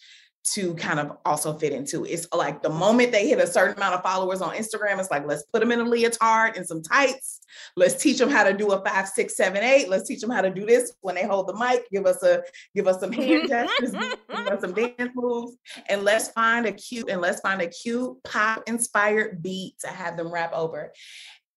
to 0.54 0.74
kind 0.76 1.00
of 1.00 1.18
also 1.26 1.54
fit 1.58 1.74
into. 1.74 2.06
It's 2.06 2.28
like 2.34 2.62
the 2.62 2.70
moment 2.70 3.12
they 3.12 3.28
hit 3.28 3.40
a 3.40 3.48
certain 3.48 3.76
amount 3.76 3.96
of 3.96 4.04
followers 4.04 4.42
on 4.42 4.56
Instagram, 4.56 5.00
it's 5.00 5.12
like, 5.12 5.26
let's 5.26 5.44
put 5.44 5.60
them 5.60 5.72
in 5.72 5.80
a 5.80 5.84
leotard 5.84 6.56
and 6.56 6.66
some 6.66 6.82
tights. 6.82 7.42
Let's 7.76 8.02
teach 8.02 8.18
them 8.18 8.30
how 8.30 8.44
to 8.44 8.54
do 8.54 8.72
a 8.72 8.84
five, 8.84 9.08
six, 9.08 9.36
seven, 9.36 9.64
eight. 9.64 9.90
Let's 9.90 10.08
teach 10.08 10.22
them 10.22 10.30
how 10.30 10.42
to 10.42 10.50
do 10.50 10.66
this 10.66 10.94
when 11.02 11.16
they 11.16 11.26
hold 11.26 11.48
the 11.48 11.54
mic. 11.54 11.90
Give 11.92 12.06
us 12.06 12.24
a 12.24 12.44
give 12.76 12.88
us 12.88 13.00
some 13.00 13.12
hand 13.12 13.48
gestures, 13.50 13.92
give 13.92 14.48
us 14.48 14.62
some 14.62 14.74
dance 14.74 15.12
moves, 15.16 15.58
and 15.90 16.04
let's 16.04 16.30
find 16.30 16.66
a 16.66 16.72
cute 16.72 17.10
and 17.10 17.22
let's 17.22 17.42
find 17.42 17.62
a 17.62 17.68
cute 17.68 18.24
pop 18.24 18.64
inspired 18.68 19.42
beat 19.42 19.76
to 19.80 19.88
have 19.88 20.18
them 20.18 20.32
rap 20.32 20.54
over. 20.54 20.94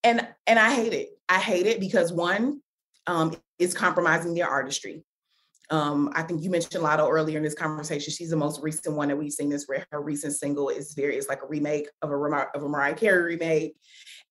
And 0.03 0.27
and 0.47 0.59
I 0.59 0.75
hate 0.75 0.95
it. 0.95 1.11
I 1.29 1.39
hate 1.39 1.67
it 1.67 1.81
because 1.81 2.13
one, 2.13 2.61
um, 3.07 3.37
it's 3.59 3.75
compromising 3.75 4.35
their 4.35 4.49
artistry. 4.49 5.05
Um, 5.71 6.11
I 6.15 6.23
think 6.23 6.43
you 6.43 6.51
mentioned 6.51 6.83
Latto 6.83 7.09
earlier 7.09 7.37
in 7.37 7.45
this 7.45 7.55
conversation. 7.55 8.13
She's 8.13 8.31
the 8.31 8.37
most 8.37 8.61
recent 8.61 8.97
one 8.97 9.09
that 9.09 9.17
we've 9.17 9.33
seen. 9.33 9.49
This 9.49 9.67
her 9.91 10.03
recent 10.03 10.35
single 10.35 10.69
is 10.69 10.95
very 10.95 11.17
it's 11.17 11.29
like 11.29 11.43
a 11.43 11.47
remake 11.47 11.89
of 12.03 12.11
a 12.11 12.15
of 12.15 12.63
a 12.65 12.69
Mariah 12.69 12.95
Carey 12.95 13.35
remake, 13.37 13.77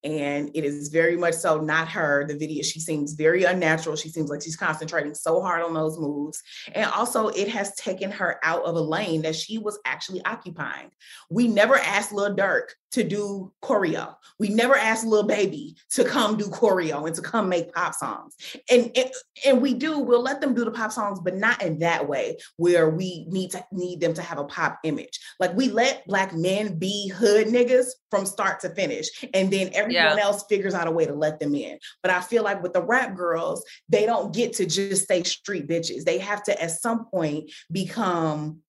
and 0.03 0.49
it 0.53 0.63
is 0.63 0.89
very 0.89 1.17
much 1.17 1.35
so 1.35 1.59
not 1.59 1.88
her. 1.89 2.25
The 2.27 2.38
video 2.38 2.63
she 2.63 2.79
seems 2.79 3.13
very 3.13 3.43
unnatural. 3.43 3.95
She 3.95 4.09
seems 4.09 4.29
like 4.29 4.41
she's 4.41 4.55
concentrating 4.55 5.13
so 5.13 5.41
hard 5.41 5.62
on 5.62 5.73
those 5.73 5.99
moves, 5.99 6.41
and 6.73 6.89
also 6.91 7.27
it 7.29 7.47
has 7.49 7.75
taken 7.75 8.12
her 8.12 8.39
out 8.43 8.63
of 8.63 8.75
a 8.75 8.81
lane 8.81 9.21
that 9.23 9.35
she 9.35 9.57
was 9.57 9.79
actually 9.85 10.23
occupying. 10.25 10.91
We 11.29 11.47
never 11.47 11.77
asked 11.77 12.12
Lil 12.12 12.35
Durk 12.35 12.69
to 12.91 13.03
do 13.03 13.51
choreo. 13.63 14.15
We 14.39 14.49
never 14.49 14.75
asked 14.75 15.05
Lil 15.05 15.23
Baby 15.23 15.75
to 15.91 16.03
come 16.03 16.38
do 16.38 16.45
choreo 16.45 17.05
and 17.05 17.15
to 17.15 17.21
come 17.21 17.47
make 17.49 17.73
pop 17.73 17.93
songs. 17.93 18.35
And, 18.69 18.91
and 18.95 19.12
and 19.45 19.62
we 19.62 19.73
do, 19.73 19.99
we'll 19.99 20.23
let 20.23 20.41
them 20.41 20.53
do 20.53 20.65
the 20.65 20.71
pop 20.71 20.91
songs, 20.91 21.19
but 21.19 21.35
not 21.35 21.62
in 21.62 21.79
that 21.79 22.07
way 22.07 22.38
where 22.57 22.89
we 22.89 23.25
need 23.29 23.51
to 23.51 23.63
need 23.71 23.99
them 23.99 24.13
to 24.15 24.21
have 24.21 24.39
a 24.39 24.43
pop 24.45 24.79
image. 24.83 25.19
Like 25.39 25.55
we 25.55 25.69
let 25.69 26.07
black 26.07 26.33
men 26.33 26.77
be 26.79 27.09
hood 27.09 27.47
niggas 27.47 27.88
from 28.09 28.25
start 28.25 28.59
to 28.61 28.69
finish. 28.69 29.07
And 29.33 29.51
then 29.51 29.69
everyone 29.73 29.91
yeah. 29.91 30.17
else 30.19 30.43
figures 30.49 30.73
out 30.73 30.87
a 30.87 30.91
way 30.91 31.05
to 31.05 31.13
let 31.13 31.39
them 31.39 31.55
in. 31.55 31.79
But 32.01 32.11
I 32.11 32.21
feel 32.21 32.43
like 32.43 32.63
with 32.63 32.73
the 32.73 32.83
rap 32.83 33.15
girls, 33.15 33.63
they 33.87 34.05
don't 34.05 34.33
get 34.33 34.53
to 34.53 34.65
just 34.65 35.03
stay 35.03 35.23
street 35.23 35.67
bitches. 35.67 36.03
They 36.03 36.19
have 36.19 36.43
to 36.43 36.61
at 36.61 36.71
some 36.71 37.05
point 37.05 37.51
become 37.71 38.61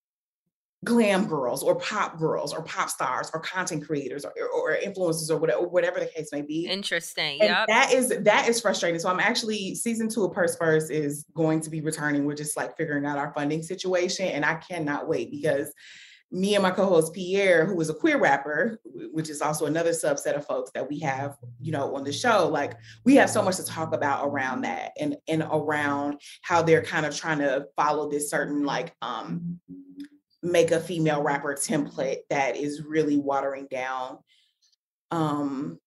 glam 0.83 1.27
girls 1.27 1.63
or 1.63 1.75
pop 1.75 2.19
girls 2.19 2.55
or 2.55 2.63
pop 2.63 2.89
stars 2.89 3.31
or 3.35 3.41
content 3.41 3.87
creators 3.87 4.25
or, 4.25 4.33
or 4.55 4.77
influencers 4.77 5.31
or 5.31 5.37
whatever, 5.37 5.69
whatever 5.69 6.01
the 6.01 6.07
case 6.07 6.31
may 6.33 6.41
be. 6.41 6.67
Interesting. 6.67 7.39
Yeah. 7.39 7.67
That 7.69 7.93
is 7.93 8.09
that 8.21 8.49
is 8.49 8.61
frustrating. 8.61 8.99
So 8.99 9.11
I'm 9.11 9.21
actually 9.21 9.75
season 9.75 10.09
two 10.09 10.25
of 10.25 10.33
Purse 10.33 10.57
First 10.57 10.91
is 10.91 11.27
going 11.35 11.61
to 11.63 11.71
be 11.71 11.83
returning. 11.83 12.25
We're 12.25 12.35
just 12.35 12.57
like 12.57 12.77
figuring 12.79 13.05
out 13.05 13.19
our 13.19 13.33
funding 13.35 13.63
situation. 13.63 14.29
And 14.29 14.45
I 14.45 14.55
cannot 14.55 15.07
wait 15.07 15.31
because 15.31 15.71
me 16.33 16.55
and 16.55 16.63
my 16.63 16.71
co-host 16.71 17.13
Pierre, 17.13 17.67
who 17.67 17.81
is 17.81 17.91
a 17.91 17.95
queer 17.95 18.19
rapper, 18.19 18.81
which 19.13 19.29
is 19.29 19.43
also 19.43 19.67
another 19.67 19.91
subset 19.91 20.37
of 20.37 20.47
folks 20.47 20.71
that 20.73 20.89
we 20.89 21.01
have, 21.01 21.37
you 21.61 21.73
know, 21.73 21.95
on 21.97 22.05
the 22.05 22.13
show, 22.13 22.49
like 22.49 22.77
we 23.05 23.17
have 23.17 23.29
so 23.29 23.43
much 23.43 23.57
to 23.57 23.65
talk 23.65 23.93
about 23.95 24.27
around 24.27 24.63
that 24.63 24.93
and 24.99 25.17
and 25.27 25.43
around 25.51 26.21
how 26.43 26.63
they're 26.63 26.83
kind 26.83 27.05
of 27.05 27.17
trying 27.17 27.39
to 27.39 27.67
follow 27.77 28.09
this 28.09 28.31
certain 28.31 28.65
like 28.65 28.95
um 29.03 29.59
make 30.43 30.71
a 30.71 30.81
female 30.81 31.23
rapper 31.23 31.55
template 31.55 32.19
that 32.31 32.57
is 32.57 32.83
really 32.83 33.17
watering 33.17 33.67
down 33.71 34.19
um 35.11 35.79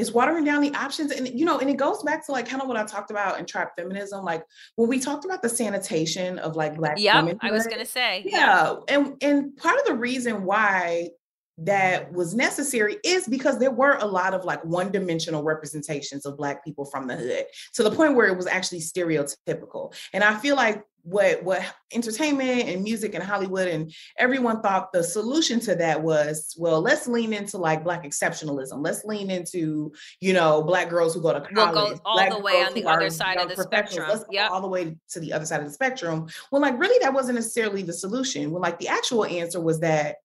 is 0.00 0.12
watering 0.12 0.44
down 0.44 0.62
the 0.62 0.74
options. 0.74 1.12
And 1.12 1.28
you 1.28 1.44
know 1.44 1.58
and 1.58 1.68
it 1.68 1.76
goes 1.76 2.02
back 2.02 2.24
to 2.26 2.32
like 2.32 2.48
kind 2.48 2.62
of 2.62 2.68
what 2.68 2.76
i 2.76 2.84
talked 2.84 3.10
about 3.10 3.38
in 3.38 3.46
trap 3.46 3.72
feminism 3.76 4.24
like 4.24 4.42
when 4.76 4.88
we 4.88 4.98
talked 4.98 5.24
about 5.24 5.42
the 5.42 5.48
sanitation 5.48 6.38
of 6.38 6.56
like 6.56 6.76
black 6.76 6.98
yeah 6.98 7.20
women 7.20 7.38
i 7.42 7.50
was 7.50 7.66
gonna 7.66 7.84
say. 7.84 8.22
Yeah 8.24 8.76
and 8.88 9.16
and 9.22 9.56
part 9.56 9.78
of 9.78 9.86
the 9.86 9.94
reason 9.94 10.44
why 10.44 11.10
Mm-hmm. 11.60 11.66
that 11.66 12.12
was 12.12 12.34
necessary 12.34 12.96
is 13.04 13.26
because 13.26 13.58
there 13.58 13.70
were 13.70 13.96
a 14.00 14.06
lot 14.06 14.34
of 14.34 14.44
like 14.44 14.64
one 14.64 14.90
dimensional 14.90 15.42
representations 15.42 16.24
of 16.24 16.36
black 16.36 16.64
people 16.64 16.84
from 16.84 17.06
the 17.06 17.16
hood 17.16 17.44
to 17.74 17.82
the 17.82 17.90
point 17.90 18.14
where 18.14 18.26
it 18.26 18.36
was 18.36 18.46
actually 18.46 18.80
stereotypical. 18.80 19.94
And 20.12 20.24
i 20.24 20.36
feel 20.36 20.56
like 20.56 20.82
what 21.02 21.42
what 21.42 21.62
entertainment 21.92 22.68
and 22.68 22.82
music 22.82 23.14
and 23.14 23.24
hollywood 23.24 23.66
and 23.66 23.90
everyone 24.18 24.60
thought 24.60 24.92
the 24.92 25.02
solution 25.02 25.58
to 25.58 25.74
that 25.74 26.02
was 26.02 26.54
well 26.58 26.82
let's 26.82 27.06
lean 27.06 27.32
into 27.32 27.56
like 27.56 27.82
black 27.82 28.04
exceptionalism. 28.04 28.84
Let's 28.84 29.02
lean 29.04 29.30
into 29.30 29.92
you 30.20 30.32
know 30.34 30.62
black 30.62 30.90
girls 30.90 31.14
who 31.14 31.22
go 31.22 31.32
to 31.32 31.40
college 31.40 31.74
we'll 31.74 31.94
go 31.94 32.00
all 32.04 32.30
the 32.30 32.40
way 32.40 32.62
on 32.62 32.74
the 32.74 32.84
other 32.84 33.10
side 33.10 33.38
of 33.38 33.48
the 33.48 33.62
spectrum. 33.62 34.10
Yeah 34.30 34.48
all 34.48 34.60
the 34.60 34.68
way 34.68 34.96
to 35.10 35.20
the 35.20 35.32
other 35.32 35.46
side 35.46 35.60
of 35.60 35.66
the 35.66 35.72
spectrum. 35.72 36.26
Well 36.50 36.62
like 36.62 36.78
really 36.78 36.98
that 37.00 37.14
wasn't 37.14 37.36
necessarily 37.36 37.82
the 37.82 37.92
solution. 37.92 38.50
Well 38.50 38.62
like 38.62 38.78
the 38.78 38.88
actual 38.88 39.24
answer 39.24 39.60
was 39.60 39.80
that 39.80 40.16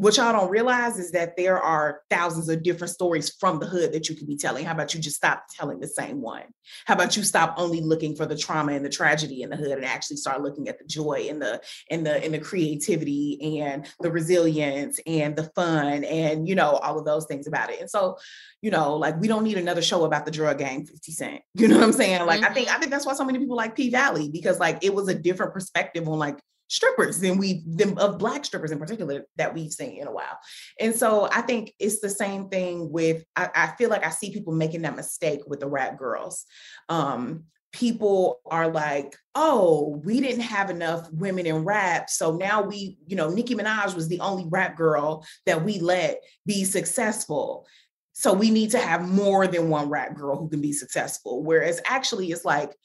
what 0.00 0.16
y'all 0.16 0.32
don't 0.32 0.50
realize 0.50 0.98
is 0.98 1.10
that 1.10 1.36
there 1.36 1.60
are 1.60 2.00
thousands 2.08 2.48
of 2.48 2.62
different 2.62 2.90
stories 2.90 3.36
from 3.38 3.58
the 3.58 3.66
hood 3.66 3.92
that 3.92 4.08
you 4.08 4.16
could 4.16 4.26
be 4.26 4.34
telling. 4.34 4.64
How 4.64 4.72
about 4.72 4.94
you 4.94 5.00
just 5.00 5.16
stop 5.16 5.44
telling 5.54 5.78
the 5.78 5.86
same 5.86 6.22
one? 6.22 6.44
How 6.86 6.94
about 6.94 7.18
you 7.18 7.22
stop 7.22 7.52
only 7.58 7.82
looking 7.82 8.16
for 8.16 8.24
the 8.24 8.36
trauma 8.36 8.72
and 8.72 8.82
the 8.82 8.88
tragedy 8.88 9.42
in 9.42 9.50
the 9.50 9.56
hood 9.56 9.72
and 9.72 9.84
actually 9.84 10.16
start 10.16 10.40
looking 10.40 10.68
at 10.68 10.78
the 10.78 10.86
joy 10.86 11.26
and 11.28 11.42
the 11.42 11.60
and 11.90 12.06
the 12.06 12.24
and 12.24 12.32
the 12.32 12.38
creativity 12.38 13.60
and 13.60 13.86
the 14.00 14.10
resilience 14.10 14.98
and 15.06 15.36
the 15.36 15.50
fun 15.54 16.02
and 16.04 16.48
you 16.48 16.54
know 16.54 16.76
all 16.76 16.98
of 16.98 17.04
those 17.04 17.26
things 17.26 17.46
about 17.46 17.70
it. 17.70 17.80
And 17.80 17.90
so, 17.90 18.16
you 18.62 18.70
know, 18.70 18.96
like 18.96 19.20
we 19.20 19.28
don't 19.28 19.44
need 19.44 19.58
another 19.58 19.82
show 19.82 20.06
about 20.06 20.24
the 20.24 20.30
drug 20.30 20.56
gang 20.56 20.86
50 20.86 21.12
Cent. 21.12 21.42
You 21.54 21.68
know 21.68 21.76
what 21.76 21.84
I'm 21.84 21.92
saying? 21.92 22.24
Like 22.24 22.40
mm-hmm. 22.40 22.50
I 22.50 22.54
think 22.54 22.68
I 22.70 22.78
think 22.78 22.90
that's 22.90 23.04
why 23.04 23.12
so 23.12 23.24
many 23.24 23.38
people 23.38 23.56
like 23.56 23.76
P 23.76 23.90
Valley 23.90 24.30
because 24.30 24.58
like 24.58 24.82
it 24.82 24.94
was 24.94 25.08
a 25.08 25.14
different 25.14 25.52
perspective 25.52 26.08
on 26.08 26.18
like 26.18 26.38
strippers 26.70 27.18
than 27.18 27.36
we 27.36 27.62
than 27.66 27.98
of 27.98 28.18
black 28.18 28.44
strippers 28.44 28.70
in 28.70 28.78
particular 28.78 29.26
that 29.36 29.52
we've 29.52 29.72
seen 29.72 30.00
in 30.00 30.06
a 30.06 30.12
while. 30.12 30.38
And 30.78 30.94
so 30.94 31.28
I 31.30 31.42
think 31.42 31.74
it's 31.78 32.00
the 32.00 32.08
same 32.08 32.48
thing 32.48 32.90
with 32.90 33.24
I, 33.36 33.50
I 33.54 33.66
feel 33.76 33.90
like 33.90 34.06
I 34.06 34.10
see 34.10 34.32
people 34.32 34.54
making 34.54 34.82
that 34.82 34.96
mistake 34.96 35.40
with 35.46 35.60
the 35.60 35.68
rap 35.68 35.98
girls. 35.98 36.46
Um, 36.88 37.44
people 37.72 38.40
are 38.46 38.68
like, 38.68 39.16
oh, 39.34 40.00
we 40.04 40.20
didn't 40.20 40.42
have 40.42 40.70
enough 40.70 41.08
women 41.12 41.46
in 41.46 41.64
rap. 41.64 42.08
So 42.08 42.36
now 42.36 42.62
we, 42.62 42.98
you 43.06 43.16
know, 43.16 43.30
Nicki 43.30 43.54
Minaj 43.54 43.94
was 43.94 44.08
the 44.08 44.20
only 44.20 44.46
rap 44.48 44.76
girl 44.76 45.24
that 45.46 45.64
we 45.64 45.78
let 45.78 46.20
be 46.46 46.64
successful. 46.64 47.66
So 48.12 48.32
we 48.32 48.50
need 48.50 48.72
to 48.72 48.78
have 48.78 49.08
more 49.08 49.46
than 49.46 49.70
one 49.70 49.88
rap 49.88 50.14
girl 50.14 50.36
who 50.36 50.48
can 50.48 50.60
be 50.60 50.72
successful. 50.72 51.42
Whereas 51.42 51.80
actually, 51.84 52.30
it's 52.30 52.44
like 52.44 52.76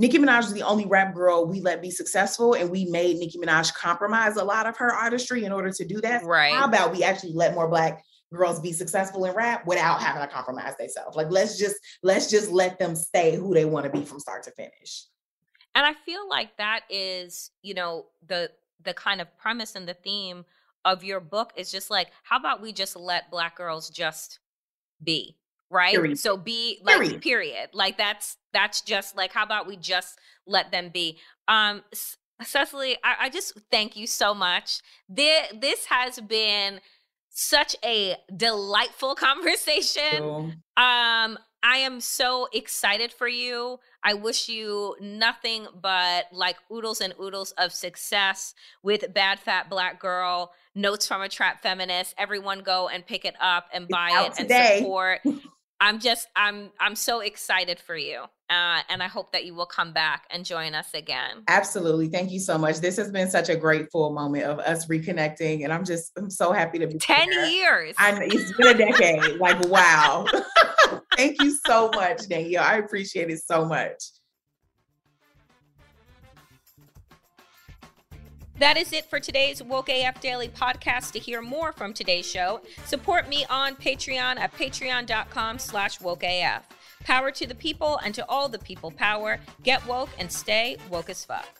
Nicki 0.00 0.16
Minaj 0.16 0.44
was 0.44 0.54
the 0.54 0.62
only 0.62 0.86
rap 0.86 1.14
girl 1.14 1.44
we 1.46 1.60
let 1.60 1.82
be 1.82 1.90
successful, 1.90 2.54
and 2.54 2.70
we 2.70 2.86
made 2.86 3.18
Nicki 3.18 3.38
Minaj 3.38 3.74
compromise 3.74 4.36
a 4.36 4.44
lot 4.44 4.66
of 4.66 4.74
her 4.78 4.94
artistry 4.94 5.44
in 5.44 5.52
order 5.52 5.70
to 5.70 5.84
do 5.84 6.00
that. 6.00 6.24
Right. 6.24 6.54
How 6.54 6.64
about 6.64 6.92
we 6.92 7.04
actually 7.04 7.34
let 7.34 7.52
more 7.52 7.68
black 7.68 8.02
girls 8.32 8.60
be 8.60 8.72
successful 8.72 9.26
in 9.26 9.34
rap 9.34 9.66
without 9.66 10.00
having 10.00 10.22
to 10.22 10.28
compromise 10.28 10.74
themselves? 10.78 11.18
Like 11.18 11.26
let's 11.28 11.58
just 11.58 11.76
let's 12.02 12.30
just 12.30 12.50
let 12.50 12.78
them 12.78 12.96
stay 12.96 13.36
who 13.36 13.52
they 13.52 13.66
want 13.66 13.84
to 13.84 13.90
be 13.90 14.02
from 14.02 14.20
start 14.20 14.42
to 14.44 14.52
finish. 14.52 15.04
And 15.74 15.84
I 15.84 15.92
feel 16.06 16.26
like 16.26 16.56
that 16.56 16.84
is, 16.88 17.50
you 17.60 17.74
know, 17.74 18.06
the 18.26 18.50
the 18.82 18.94
kind 18.94 19.20
of 19.20 19.36
premise 19.36 19.74
and 19.76 19.86
the 19.86 19.92
theme 19.92 20.46
of 20.86 21.04
your 21.04 21.20
book 21.20 21.52
is 21.56 21.70
just 21.70 21.90
like, 21.90 22.08
how 22.22 22.38
about 22.38 22.62
we 22.62 22.72
just 22.72 22.96
let 22.96 23.30
black 23.30 23.54
girls 23.54 23.90
just 23.90 24.38
be? 25.04 25.36
Right? 25.70 25.94
Period. 25.94 26.18
so 26.18 26.36
be 26.36 26.80
like 26.82 26.96
period. 26.96 27.22
period. 27.22 27.68
Like 27.72 27.96
that's 27.96 28.36
that's 28.52 28.80
just 28.80 29.16
like 29.16 29.32
how 29.32 29.44
about 29.44 29.66
we 29.66 29.76
just 29.76 30.18
let 30.46 30.72
them 30.72 30.90
be? 30.92 31.18
Um 31.48 31.82
Sesali 32.42 32.96
I, 33.04 33.16
I 33.20 33.30
just 33.30 33.58
thank 33.70 33.96
you 33.96 34.06
so 34.06 34.34
much. 34.34 34.80
This, 35.08 35.46
this 35.60 35.86
has 35.86 36.18
been 36.20 36.80
such 37.30 37.76
a 37.84 38.16
delightful 38.36 39.14
conversation. 39.16 40.60
Um 40.76 41.38
i 41.62 41.76
am 41.76 42.00
so 42.00 42.48
excited 42.52 43.12
for 43.12 43.28
you. 43.28 43.78
I 44.02 44.14
wish 44.14 44.48
you 44.48 44.96
nothing 45.00 45.66
but 45.80 46.24
like 46.32 46.56
oodles 46.72 47.00
and 47.02 47.14
oodles 47.20 47.52
of 47.58 47.72
success 47.72 48.54
with 48.82 49.12
bad 49.12 49.38
fat 49.38 49.68
black 49.68 50.00
girl 50.00 50.52
notes 50.74 51.06
from 51.06 51.20
a 51.20 51.28
trap 51.28 51.62
feminist. 51.62 52.14
Everyone 52.16 52.60
go 52.60 52.88
and 52.88 53.06
pick 53.06 53.24
it 53.24 53.34
up 53.40 53.66
and 53.72 53.88
buy 53.88 54.26
it 54.26 54.34
today. 54.34 54.78
and 54.78 54.78
support 54.78 55.20
I'm 55.80 55.98
just 55.98 56.28
I'm 56.36 56.70
I'm 56.78 56.94
so 56.94 57.20
excited 57.20 57.80
for 57.80 57.96
you. 57.96 58.24
Uh, 58.50 58.80
and 58.88 59.00
I 59.00 59.06
hope 59.06 59.30
that 59.30 59.44
you 59.44 59.54
will 59.54 59.66
come 59.66 59.92
back 59.92 60.24
and 60.28 60.44
join 60.44 60.74
us 60.74 60.92
again. 60.92 61.44
Absolutely. 61.46 62.08
Thank 62.08 62.32
you 62.32 62.40
so 62.40 62.58
much. 62.58 62.80
This 62.80 62.96
has 62.96 63.12
been 63.12 63.30
such 63.30 63.48
a 63.48 63.54
grateful 63.54 64.12
moment 64.12 64.44
of 64.44 64.58
us 64.58 64.88
reconnecting. 64.88 65.62
And 65.62 65.72
I'm 65.72 65.84
just, 65.84 66.10
I'm 66.18 66.28
so 66.28 66.50
happy 66.50 66.80
to 66.80 66.88
be 66.88 66.98
10 66.98 67.30
here. 67.30 67.44
years. 67.44 67.94
I 67.96 68.10
know 68.10 68.22
it's 68.24 68.52
been 68.56 68.74
a 68.74 68.74
decade. 68.74 69.38
like, 69.38 69.68
wow. 69.68 70.26
Thank 71.16 71.40
you 71.40 71.56
so 71.64 71.92
much, 71.94 72.28
Danielle. 72.28 72.64
I 72.64 72.78
appreciate 72.78 73.30
it 73.30 73.38
so 73.38 73.64
much. 73.64 74.02
That 78.60 78.76
is 78.76 78.92
it 78.92 79.06
for 79.06 79.18
today's 79.18 79.62
Woke 79.62 79.88
AF 79.88 80.20
Daily 80.20 80.48
podcast. 80.48 81.12
To 81.12 81.18
hear 81.18 81.40
more 81.40 81.72
from 81.72 81.94
today's 81.94 82.30
show, 82.30 82.60
support 82.84 83.26
me 83.26 83.46
on 83.48 83.74
Patreon 83.74 84.38
at 84.38 84.52
patreon.com 84.52 85.58
slash 85.58 85.98
wokeaf. 86.00 86.60
Power 87.04 87.30
to 87.30 87.46
the 87.46 87.54
people 87.54 87.98
and 88.04 88.14
to 88.14 88.28
all 88.28 88.50
the 88.50 88.58
people 88.58 88.90
power. 88.90 89.40
Get 89.62 89.86
woke 89.86 90.10
and 90.18 90.30
stay 90.30 90.76
woke 90.90 91.08
as 91.08 91.24
fuck. 91.24 91.59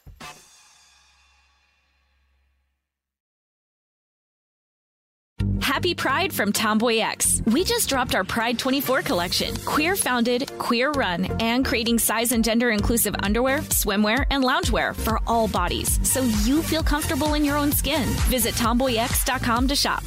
Happy 5.60 5.94
Pride 5.94 6.32
from 6.32 6.52
Tomboy 6.52 6.98
X. 6.98 7.42
We 7.46 7.64
just 7.64 7.88
dropped 7.88 8.14
our 8.14 8.24
Pride 8.24 8.58
24 8.58 9.02
collection. 9.02 9.54
Queer 9.64 9.94
founded, 9.96 10.50
queer 10.58 10.90
run, 10.90 11.24
and 11.40 11.64
creating 11.64 11.98
size 11.98 12.32
and 12.32 12.44
gender 12.44 12.70
inclusive 12.70 13.14
underwear, 13.22 13.58
swimwear, 13.70 14.24
and 14.30 14.42
loungewear 14.42 14.94
for 14.94 15.20
all 15.26 15.48
bodies 15.48 15.98
so 16.08 16.22
you 16.44 16.62
feel 16.62 16.82
comfortable 16.82 17.34
in 17.34 17.44
your 17.44 17.56
own 17.56 17.72
skin. 17.72 18.08
Visit 18.28 18.54
tomboyx.com 18.54 19.68
to 19.68 19.76
shop. 19.76 20.02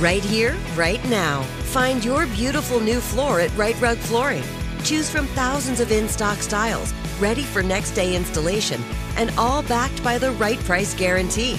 Right 0.00 0.24
here, 0.24 0.56
right 0.74 1.02
now. 1.08 1.42
Find 1.72 2.04
your 2.04 2.26
beautiful 2.26 2.80
new 2.80 3.00
floor 3.00 3.40
at 3.40 3.56
Rite 3.56 3.80
Rug 3.80 3.98
Flooring. 3.98 4.44
Choose 4.84 5.10
from 5.10 5.26
thousands 5.28 5.80
of 5.80 5.90
in 5.90 6.08
stock 6.08 6.38
styles, 6.38 6.92
ready 7.18 7.42
for 7.42 7.62
next 7.62 7.92
day 7.92 8.14
installation, 8.14 8.80
and 9.16 9.30
all 9.38 9.62
backed 9.62 10.02
by 10.04 10.18
the 10.18 10.32
right 10.32 10.58
price 10.60 10.94
guarantee. 10.94 11.58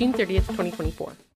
June 0.00 0.14
30th, 0.14 0.46
2024. 0.56 1.20